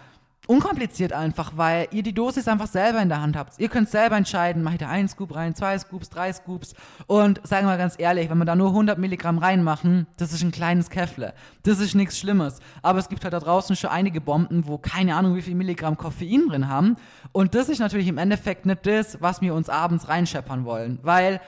[0.46, 3.58] unkompliziert einfach, weil ihr die Dosis einfach selber in der Hand habt.
[3.58, 6.74] Ihr könnt selber entscheiden, mache ich da einen Scoop rein, zwei Scoops, drei Scoops
[7.06, 10.42] und sagen wir mal ganz ehrlich, wenn wir da nur 100 Milligramm reinmachen, das ist
[10.42, 11.34] ein kleines Käffle.
[11.64, 12.60] Das ist nichts Schlimmes.
[12.80, 15.98] Aber es gibt halt da draußen schon einige Bomben, wo keine Ahnung wie viel Milligramm
[15.98, 16.96] Koffein drin haben
[17.32, 21.40] und das ist natürlich im Endeffekt nicht das, was wir uns abends reinscheppern wollen, weil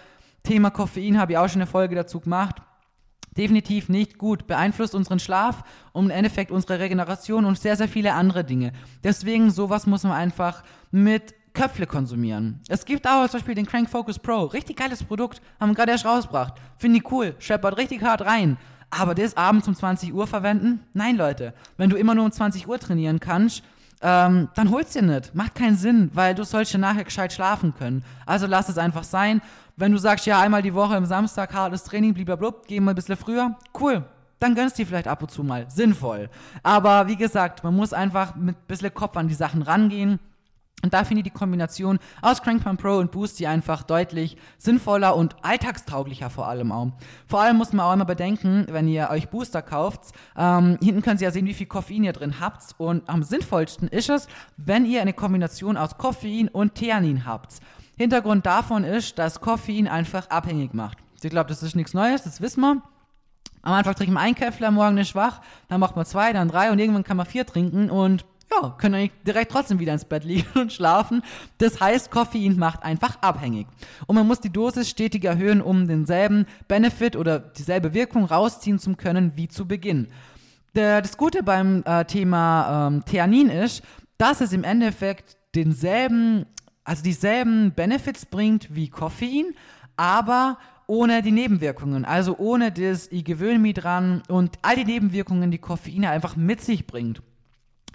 [0.43, 2.63] Thema Koffein habe ich auch schon eine Folge dazu gemacht
[3.39, 5.63] definitiv nicht gut, beeinflusst unseren Schlaf
[5.93, 8.73] und im Endeffekt unsere Regeneration und sehr, sehr viele andere Dinge.
[9.05, 12.61] Deswegen, sowas muss man einfach mit Köpfle konsumieren.
[12.69, 14.45] Es gibt auch zum Beispiel den Crank Focus Pro.
[14.45, 15.41] Richtig geiles Produkt.
[15.59, 16.55] Haben wir gerade erst rausgebracht.
[16.77, 17.35] Finde ich cool.
[17.39, 18.59] Scheppert richtig hart rein.
[18.91, 20.81] Aber das abends um 20 Uhr verwenden?
[20.93, 21.55] Nein, Leute.
[21.77, 23.63] Wenn du immer nur um 20 Uhr trainieren kannst,
[24.01, 25.35] ähm, dann hol's dir nicht.
[25.35, 28.05] Macht keinen Sinn, weil du sollst ja nachher gescheit schlafen können.
[28.27, 29.41] Also lass es einfach sein.
[29.77, 32.97] Wenn du sagst, ja, einmal die Woche im Samstag hartes Training, blablabla, gehen wir ein
[32.97, 34.05] bisschen früher, cool.
[34.41, 35.69] Dann gönnst du dir vielleicht ab und zu mal.
[35.69, 36.31] Sinnvoll.
[36.63, 40.21] Aber wie gesagt, man muss einfach mit ein bisschen Kopf an die Sachen rangehen.
[40.83, 44.37] Und da finde ich die Kombination aus Crank Pump Pro und Boost die einfach deutlich
[44.59, 46.93] sinnvoller und alltagstauglicher vor allem auch.
[47.27, 51.21] Vor allem muss man auch immer bedenken, wenn ihr euch Booster kauft, ähm, hinten könnt
[51.21, 52.77] ihr ja sehen, wie viel Koffein ihr drin habt.
[52.79, 57.55] Und am sinnvollsten ist es, wenn ihr eine Kombination aus Koffein und Theanin habt.
[57.97, 60.99] Hintergrund davon ist, dass Koffein einfach abhängig macht.
[61.21, 62.81] Ich glaube, das ist nichts Neues, das wissen wir.
[63.63, 66.71] Am Anfang trinkt man einen Käffler, morgen ist schwach, dann macht man zwei, dann drei
[66.71, 70.25] und irgendwann kann man vier trinken und ja, können eigentlich direkt trotzdem wieder ins Bett
[70.25, 71.23] liegen und schlafen.
[71.59, 73.67] Das heißt, Koffein macht einfach abhängig.
[74.07, 78.95] Und man muss die Dosis stetig erhöhen, um denselben Benefit oder dieselbe Wirkung rausziehen zu
[78.97, 80.09] können wie zu Beginn.
[80.75, 83.83] Das Gute beim äh, Thema ähm, Theanin ist,
[84.17, 86.47] dass es im Endeffekt denselben,
[86.85, 89.55] also dieselben Benefits bringt wie Koffein,
[89.97, 95.51] aber ohne die Nebenwirkungen, also ohne das, ich gewöhne mich dran und all die Nebenwirkungen,
[95.51, 97.23] die Koffein einfach mit sich bringt.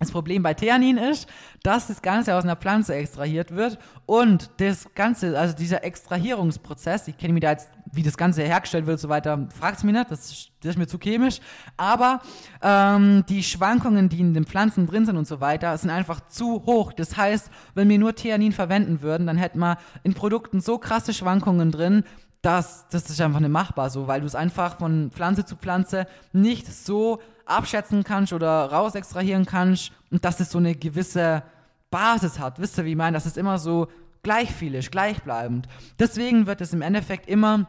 [0.03, 1.29] Das Problem bei Theanin ist,
[1.63, 7.17] dass das Ganze aus einer Pflanze extrahiert wird und das Ganze, also dieser Extrahierungsprozess, ich
[7.17, 9.93] kenne mich da jetzt, wie das Ganze hergestellt wird und so weiter, fragt es mich
[9.93, 11.39] nicht, das, das, ist mir zu chemisch,
[11.77, 12.19] aber
[12.61, 16.65] ähm, die Schwankungen, die in den Pflanzen drin sind und so weiter, sind einfach zu
[16.65, 16.91] hoch.
[16.91, 21.13] Das heißt, wenn wir nur Theanin verwenden würden, dann hätten wir in Produkten so krasse
[21.13, 22.03] Schwankungen drin,
[22.41, 26.07] das, das ist einfach nicht machbar so, weil du es einfach von Pflanze zu Pflanze
[26.33, 31.43] nicht so abschätzen kannst oder raus extrahieren kannst und dass es so eine gewisse
[31.89, 32.59] Basis hat.
[32.59, 33.15] Wisst ihr, wie ich meine?
[33.15, 33.87] Dass es immer so
[34.23, 35.67] gleich viel ist, gleichbleibend.
[35.99, 37.67] Deswegen wird es im Endeffekt immer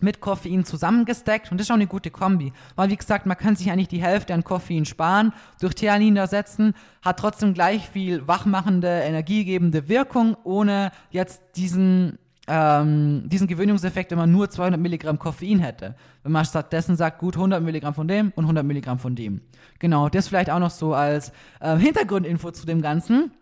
[0.00, 3.56] mit Koffein zusammengesteckt und das ist auch eine gute Kombi, weil wie gesagt, man kann
[3.56, 8.88] sich eigentlich die Hälfte an Koffein sparen, durch Theanin ersetzen, hat trotzdem gleich viel wachmachende,
[8.88, 15.94] energiegebende Wirkung, ohne jetzt diesen ähm, diesen Gewöhnungseffekt, wenn man nur 200 Milligramm Koffein hätte.
[16.22, 19.40] Wenn man stattdessen sagt, gut 100 Milligramm von dem und 100 Milligramm von dem.
[19.78, 23.32] Genau, das vielleicht auch noch so als äh, Hintergrundinfo zu dem Ganzen.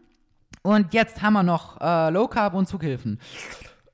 [0.62, 3.18] Und jetzt haben wir noch äh, Low Carb und Zughilfen.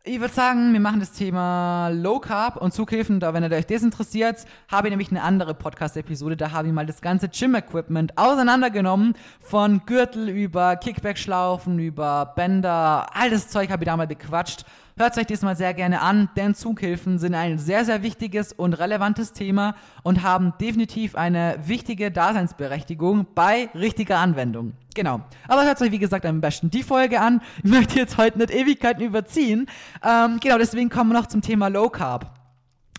[0.05, 3.21] Ich würde sagen, wir machen das Thema Low Carb und Zughilfen.
[3.21, 6.37] Da, wenn ihr euch das interessiert, habe ich nämlich eine andere Podcast-Episode.
[6.37, 9.14] Da habe ich mal das ganze Gym-Equipment auseinandergenommen.
[9.40, 13.07] Von Gürtel über Kickback-Schlaufen, über Bänder.
[13.14, 14.64] All das Zeug habe ich da mal bequatscht.
[14.99, 18.73] Hört euch das mal sehr gerne an, denn Zughilfen sind ein sehr, sehr wichtiges und
[18.73, 24.73] relevantes Thema und haben definitiv eine wichtige Daseinsberechtigung bei richtiger Anwendung.
[24.97, 25.21] Genau.
[25.47, 27.41] Aber hört euch, wie gesagt, am besten die Folge an.
[27.63, 29.71] Ich möchte jetzt heute nicht Ewigkeiten überziehen.
[30.05, 32.38] Ähm, genau, deswegen kommen wir noch zum Thema Low Carb.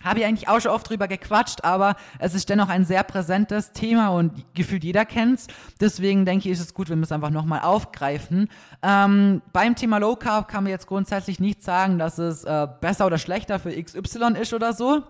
[0.04, 3.72] Habe ich eigentlich auch schon oft drüber gequatscht, aber es ist dennoch ein sehr präsentes
[3.72, 5.48] Thema und gefühlt jeder kennt's.
[5.82, 8.50] Deswegen denke ich, ist es gut, wir es einfach nochmal aufgreifen.
[8.82, 13.06] Ähm, beim Thema Low Carb kann man jetzt grundsätzlich nicht sagen, dass es äh, besser
[13.06, 15.04] oder schlechter für XY ist oder so.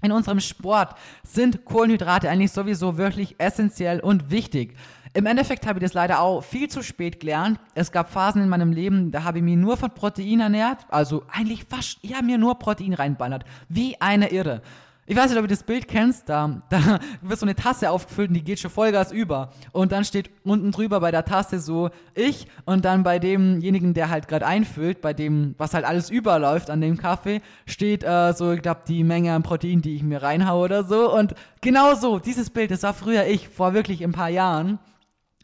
[0.00, 4.76] In unserem Sport sind Kohlenhydrate eigentlich sowieso wirklich essentiell und wichtig.
[5.14, 7.58] Im Endeffekt habe ich das leider auch viel zu spät gelernt.
[7.74, 10.86] Es gab Phasen in meinem Leben, da habe ich mich nur von Protein ernährt.
[10.88, 13.44] Also eigentlich fast, ja, mir nur Protein reinballert.
[13.68, 14.62] Wie eine Irre.
[15.10, 18.28] Ich weiß nicht, ob du das Bild kennst, da, da wird so eine Tasse aufgefüllt
[18.28, 19.52] und die geht schon Vollgas über.
[19.72, 24.10] Und dann steht unten drüber bei der Tasse so ich und dann bei demjenigen, der
[24.10, 28.52] halt gerade einfüllt, bei dem, was halt alles überläuft an dem Kaffee, steht äh, so,
[28.52, 31.10] ich glaube, die Menge an Protein, die ich mir reinhaue oder so.
[31.10, 34.78] Und genau so, dieses Bild, das war früher ich, vor wirklich ein paar Jahren.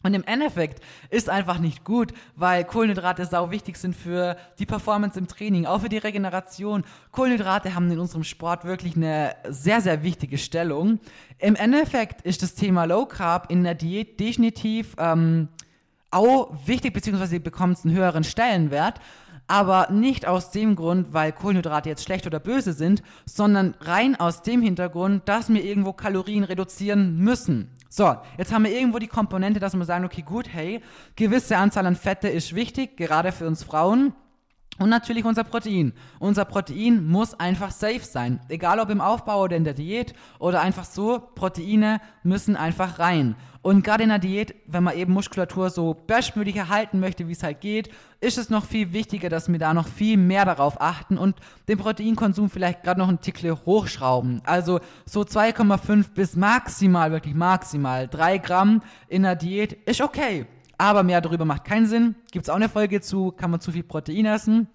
[0.05, 5.19] Und im Endeffekt ist einfach nicht gut, weil Kohlenhydrate sau wichtig sind für die Performance
[5.19, 6.85] im Training, auch für die Regeneration.
[7.11, 11.01] Kohlenhydrate haben in unserem Sport wirklich eine sehr, sehr wichtige Stellung.
[11.39, 15.49] Im Endeffekt ist das Thema Low Carb in der Diät definitiv ähm,
[16.11, 19.01] auch wichtig, beziehungsweise bekommt es einen höheren Stellenwert
[19.47, 24.43] aber nicht aus dem Grund, weil Kohlenhydrate jetzt schlecht oder böse sind, sondern rein aus
[24.43, 27.71] dem Hintergrund, dass wir irgendwo Kalorien reduzieren müssen.
[27.97, 30.81] So, jetzt haben wir irgendwo die Komponente, dass wir sagen, okay, gut, hey,
[31.15, 34.15] gewisse Anzahl an Fette ist wichtig, gerade für uns Frauen.
[34.81, 35.93] Und natürlich unser Protein.
[36.19, 38.41] Unser Protein muss einfach safe sein.
[38.49, 43.37] Egal ob im Aufbau oder in der Diät oder einfach so, Proteine müssen einfach rein.
[43.65, 47.43] Und gerade in der Diät, wenn man eben Muskulatur so bestmöglich erhalten möchte, wie es
[47.43, 47.89] halt geht,
[48.21, 51.79] ist es noch viel wichtiger, dass wir da noch viel mehr darauf achten und den
[51.79, 54.43] Proteinkonsum vielleicht gerade noch ein Tickle hochschrauben.
[54.45, 60.45] Also so 2,5 bis maximal, wirklich maximal 3 Gramm in der Diät ist okay.
[60.77, 62.17] Aber mehr darüber macht keinen Sinn.
[62.33, 64.69] Gibt es auch eine Folge zu, kann man zu viel Protein essen.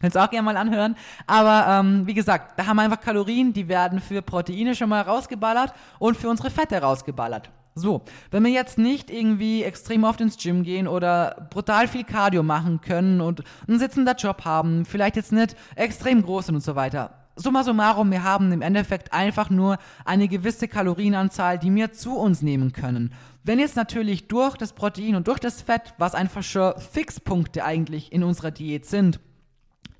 [0.00, 0.94] Könnt ihr auch gerne mal anhören.
[1.26, 5.00] Aber ähm, wie gesagt, da haben wir einfach Kalorien, die werden für Proteine schon mal
[5.00, 7.50] rausgeballert und für unsere Fette rausgeballert.
[7.78, 12.42] So, wenn wir jetzt nicht irgendwie extrem oft ins Gym gehen oder brutal viel Cardio
[12.42, 16.74] machen können und einen sitzender Job haben, vielleicht jetzt nicht extrem groß sind und so
[16.76, 17.14] weiter.
[17.36, 22.42] Summa summarum, wir haben im Endeffekt einfach nur eine gewisse Kalorienanzahl, die wir zu uns
[22.42, 23.14] nehmen können.
[23.44, 28.12] Wenn jetzt natürlich durch das Protein und durch das Fett, was einfach schon Fixpunkte eigentlich
[28.12, 29.20] in unserer Diät sind,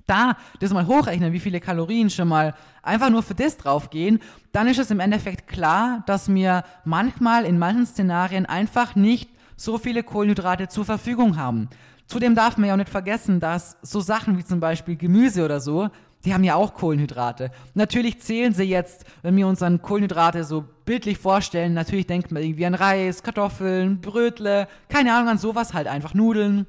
[0.09, 4.19] da das mal hochrechnen, wie viele Kalorien schon mal einfach nur für das draufgehen,
[4.51, 9.77] dann ist es im Endeffekt klar, dass mir manchmal in manchen Szenarien einfach nicht so
[9.77, 11.69] viele Kohlenhydrate zur Verfügung haben.
[12.07, 15.59] Zudem darf man ja auch nicht vergessen, dass so Sachen wie zum Beispiel Gemüse oder
[15.59, 15.89] so,
[16.25, 17.51] die haben ja auch Kohlenhydrate.
[17.75, 22.43] Natürlich zählen sie jetzt, wenn wir uns an Kohlenhydrate so bildlich vorstellen, natürlich denkt man
[22.43, 26.65] irgendwie an Reis, Kartoffeln, Brötle, keine Ahnung, an sowas halt einfach Nudeln.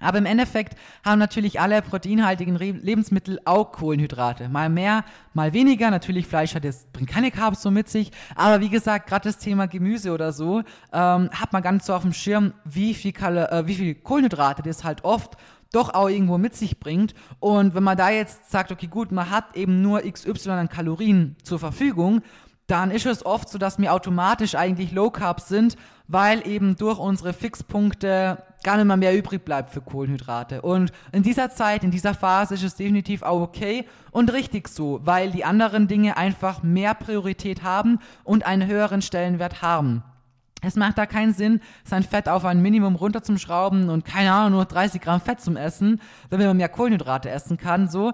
[0.00, 4.48] Aber im Endeffekt haben natürlich alle proteinhaltigen Lebensmittel auch Kohlenhydrate.
[4.48, 5.90] Mal mehr, mal weniger.
[5.90, 8.10] Natürlich Fleisch hat jetzt, bringt keine Carbs so mit sich.
[8.34, 10.60] Aber wie gesagt, gerade das Thema Gemüse oder so,
[10.92, 14.62] ähm, hat man ganz so auf dem Schirm, wie viel, Kal äh, wie viel Kohlenhydrate
[14.62, 15.36] das halt oft
[15.72, 17.14] doch auch irgendwo mit sich bringt.
[17.38, 21.36] Und wenn man da jetzt sagt, okay, gut, man hat eben nur XY an Kalorien
[21.42, 22.22] zur Verfügung,
[22.66, 26.98] dann ist es oft so, dass wir automatisch eigentlich Low Carb sind, weil eben durch
[26.98, 30.62] unsere Fixpunkte gar nicht mal mehr übrig bleibt für Kohlenhydrate.
[30.62, 35.00] Und in dieser Zeit, in dieser Phase ist es definitiv auch okay und richtig so,
[35.04, 40.02] weil die anderen Dinge einfach mehr Priorität haben und einen höheren Stellenwert haben.
[40.62, 44.66] Es macht da keinen Sinn, sein Fett auf ein Minimum runterzuschrauben und keine Ahnung, nur
[44.66, 48.12] 30 Gramm Fett zum Essen, wenn man mehr Kohlenhydrate essen kann, so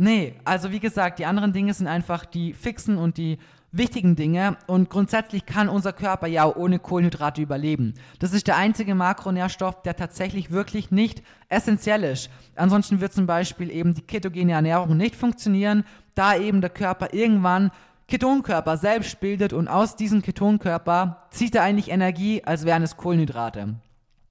[0.00, 3.38] Nee, also wie gesagt, die anderen Dinge sind einfach die fixen und die
[3.70, 7.94] wichtigen Dinge und grundsätzlich kann unser Körper ja ohne Kohlenhydrate überleben.
[8.18, 12.30] Das ist der einzige Makronährstoff, der tatsächlich wirklich nicht essentiell ist.
[12.56, 17.70] Ansonsten wird zum Beispiel eben die ketogene Ernährung nicht funktionieren, da eben der Körper irgendwann
[18.08, 23.74] Ketonkörper selbst bildet und aus diesem Ketonkörper zieht er eigentlich Energie, als wären es Kohlenhydrate.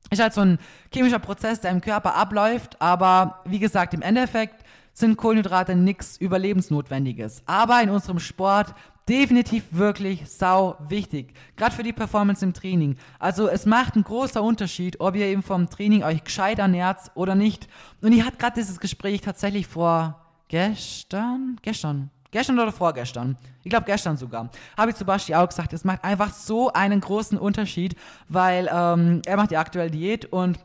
[0.09, 0.57] Ist halt so ein
[0.91, 4.63] chemischer Prozess, der im Körper abläuft, aber wie gesagt, im Endeffekt
[4.93, 7.43] sind Kohlenhydrate nichts Überlebensnotwendiges.
[7.45, 8.73] Aber in unserem Sport
[9.07, 11.33] definitiv wirklich sau wichtig.
[11.55, 12.97] Gerade für die Performance im Training.
[13.19, 17.35] Also es macht einen großen Unterschied, ob ihr eben vom Training euch gescheit ernährt oder
[17.35, 17.67] nicht.
[18.01, 23.85] Und ich hatte gerade dieses Gespräch tatsächlich vor gestern, gestern, gestern oder vorgestern, ich glaube
[23.85, 27.95] gestern sogar, habe ich zu Basti auch gesagt, es macht einfach so einen großen Unterschied,
[28.29, 30.59] weil ähm, er macht ja aktuell Diät und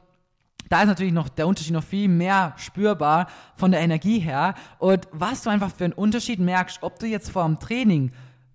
[0.68, 3.26] da ist natürlich noch der Unterschied noch viel mehr spürbar
[3.56, 4.54] von der Energie her.
[4.78, 8.10] Und was du einfach für einen Unterschied merkst, ob du jetzt vor dem Training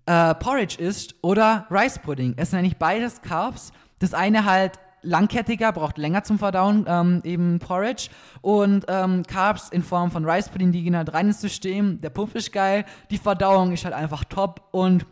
[0.08, 2.34] äh, Porridge isst oder Rice Pudding.
[2.38, 3.72] Es sind eigentlich beides Carbs.
[3.98, 8.08] Das eine halt langkettiger, braucht länger zum Verdauen, ähm, eben Porridge.
[8.40, 12.00] Und ähm, Carbs in Form von Rice Pudding, die gehen halt rein ins System.
[12.00, 14.62] Der Pump ist geil, die Verdauung ist halt einfach top.
[14.70, 15.04] Und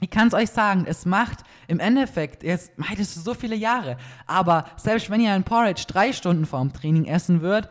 [0.00, 3.96] ich kann es euch sagen, es macht im Endeffekt, jetzt meint es so viele Jahre,
[4.26, 7.70] aber selbst wenn ihr ein Porridge drei Stunden vorm Training essen würdet,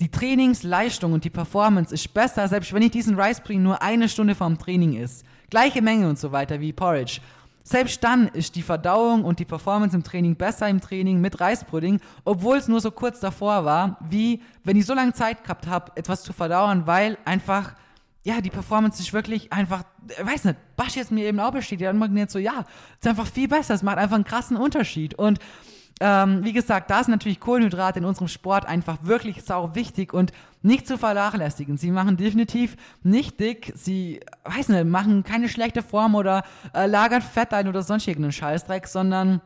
[0.00, 4.08] die Trainingsleistung und die Performance ist besser, selbst wenn ich diesen Rice Pudding nur eine
[4.08, 5.24] Stunde vorm Training isst.
[5.50, 7.20] Gleiche Menge und so weiter wie Porridge.
[7.62, 12.00] Selbst dann ist die Verdauung und die Performance im Training besser im Training mit Reispudding,
[12.24, 15.90] obwohl es nur so kurz davor war, wie wenn ich so lange Zeit gehabt habe,
[15.96, 17.74] etwas zu verdauern, weil einfach,
[18.22, 21.80] ja, die Performance ist wirklich einfach, ich weiß nicht, Basch jetzt mir eben auch besteht,
[21.80, 22.64] dann mag jetzt so, ja,
[23.00, 25.40] ist einfach viel besser, es macht einfach einen krassen Unterschied und
[26.00, 30.32] ähm, wie gesagt, da sind natürlich Kohlenhydrate in unserem Sport einfach wirklich sau wichtig und
[30.62, 31.78] nicht zu vernachlässigen.
[31.78, 36.42] Sie machen definitiv nicht dick, sie, weiß nicht, machen keine schlechte Form oder
[36.74, 39.40] äh, lagern Fett ein oder sonst irgendeinen Scheißdreck, sondern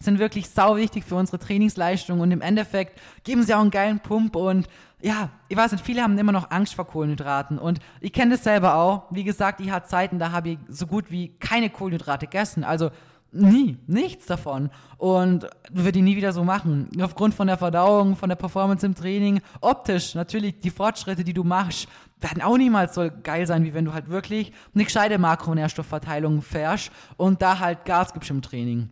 [0.00, 4.00] sind wirklich sau wichtig für unsere Trainingsleistung und im Endeffekt geben sie auch einen geilen
[4.00, 4.68] Pump und
[5.00, 8.44] ja, ich weiß nicht, viele haben immer noch Angst vor Kohlenhydraten und ich kenne das
[8.44, 9.04] selber auch.
[9.10, 12.62] Wie gesagt, ich hatte Zeiten, da habe ich so gut wie keine Kohlenhydrate gegessen.
[12.62, 12.90] Also
[13.34, 14.68] Nie, nichts davon.
[14.98, 16.90] Und würde ich nie wieder so machen.
[17.00, 21.42] Aufgrund von der Verdauung, von der Performance im Training, optisch natürlich die Fortschritte, die du
[21.42, 21.88] machst,
[22.20, 26.92] werden auch niemals so geil sein, wie wenn du halt wirklich eine gescheite Makronährstoffverteilung fährst
[27.16, 28.90] und da halt Gas gibst im Training.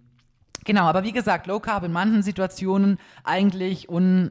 [0.64, 4.30] Genau, aber wie gesagt, Low Carb in manchen Situationen eigentlich un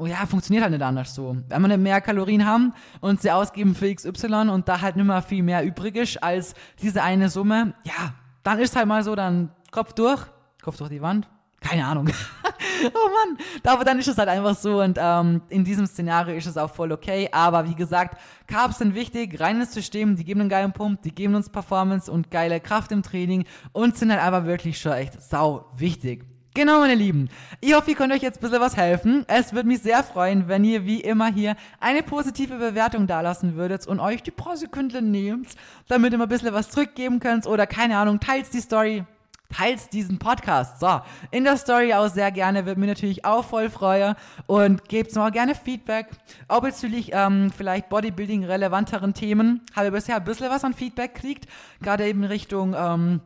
[0.00, 1.36] oh ja, funktioniert halt nicht anders so.
[1.48, 5.04] Wenn wir nicht mehr Kalorien haben und sie ausgeben für XY und da halt nicht
[5.04, 9.14] mehr viel mehr übrig ist als diese eine Summe, ja, dann ist halt mal so,
[9.14, 10.22] dann Kopf durch,
[10.62, 11.28] Kopf durch die Wand.
[11.60, 12.08] Keine Ahnung.
[12.84, 13.38] oh Mann.
[13.64, 16.72] Aber dann ist es halt einfach so und ähm, in diesem Szenario ist es auch
[16.72, 17.28] voll okay.
[17.32, 21.34] Aber wie gesagt, Carbs sind wichtig, reines System, die geben einen geilen Pump, die geben
[21.34, 25.72] uns Performance und geile Kraft im Training und sind halt aber wirklich schon echt sau
[25.76, 26.26] wichtig.
[26.54, 27.28] Genau, meine Lieben.
[27.60, 29.24] Ich hoffe, ihr könnt euch jetzt ein bisschen was helfen.
[29.28, 33.86] Es würde mich sehr freuen, wenn ihr wie immer hier eine positive Bewertung dalassen würdet
[33.86, 35.48] und euch die paar Sekunden nehmt,
[35.86, 39.04] damit ihr mal ein bisschen was zurückgeben könnt oder keine Ahnung, teilt die Story
[39.50, 40.78] Teilt diesen Podcast.
[40.78, 44.14] So, in der Story auch sehr gerne, würde mich natürlich auch voll freuen
[44.46, 46.08] und gebt mir auch gerne Feedback.
[46.48, 51.14] Auch bezüglich ähm, vielleicht Bodybuilding relevanteren Themen habe ich bisher ein bisschen was an Feedback
[51.14, 51.46] gekriegt,
[51.80, 53.20] gerade eben Richtung ähm,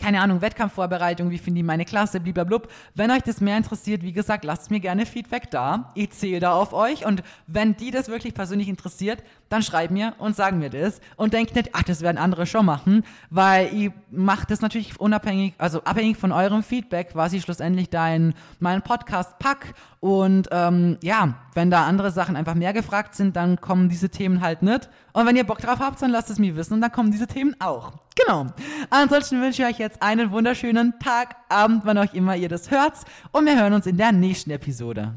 [0.00, 2.62] keine Ahnung, Wettkampfvorbereitung, wie finde ich meine Klasse, blablabla.
[2.94, 5.92] Wenn euch das mehr interessiert, wie gesagt, lasst mir gerne Feedback da.
[5.94, 10.14] Ich zähle da auf euch und wenn die das wirklich persönlich interessiert, dann schreibt mir
[10.18, 13.92] und sagen mir das und denkt nicht, ach, das werden andere schon machen, weil ihr
[14.10, 18.82] macht das natürlich unabhängig, also abhängig von eurem Feedback, was ich schlussendlich da in meinen
[18.82, 23.90] Podcast pack und ähm, ja, wenn da andere Sachen einfach mehr gefragt sind, dann kommen
[23.90, 24.88] diese Themen halt nicht.
[25.12, 27.26] Und wenn ihr Bock drauf habt, dann lasst es mir wissen und dann kommen diese
[27.26, 27.92] Themen auch.
[28.16, 28.46] Genau.
[28.88, 32.94] Ansonsten wünsche ich euch jetzt einen wunderschönen Tag, Abend, wann auch immer ihr das hört.
[33.30, 35.14] Und wir hören uns in der nächsten Episode.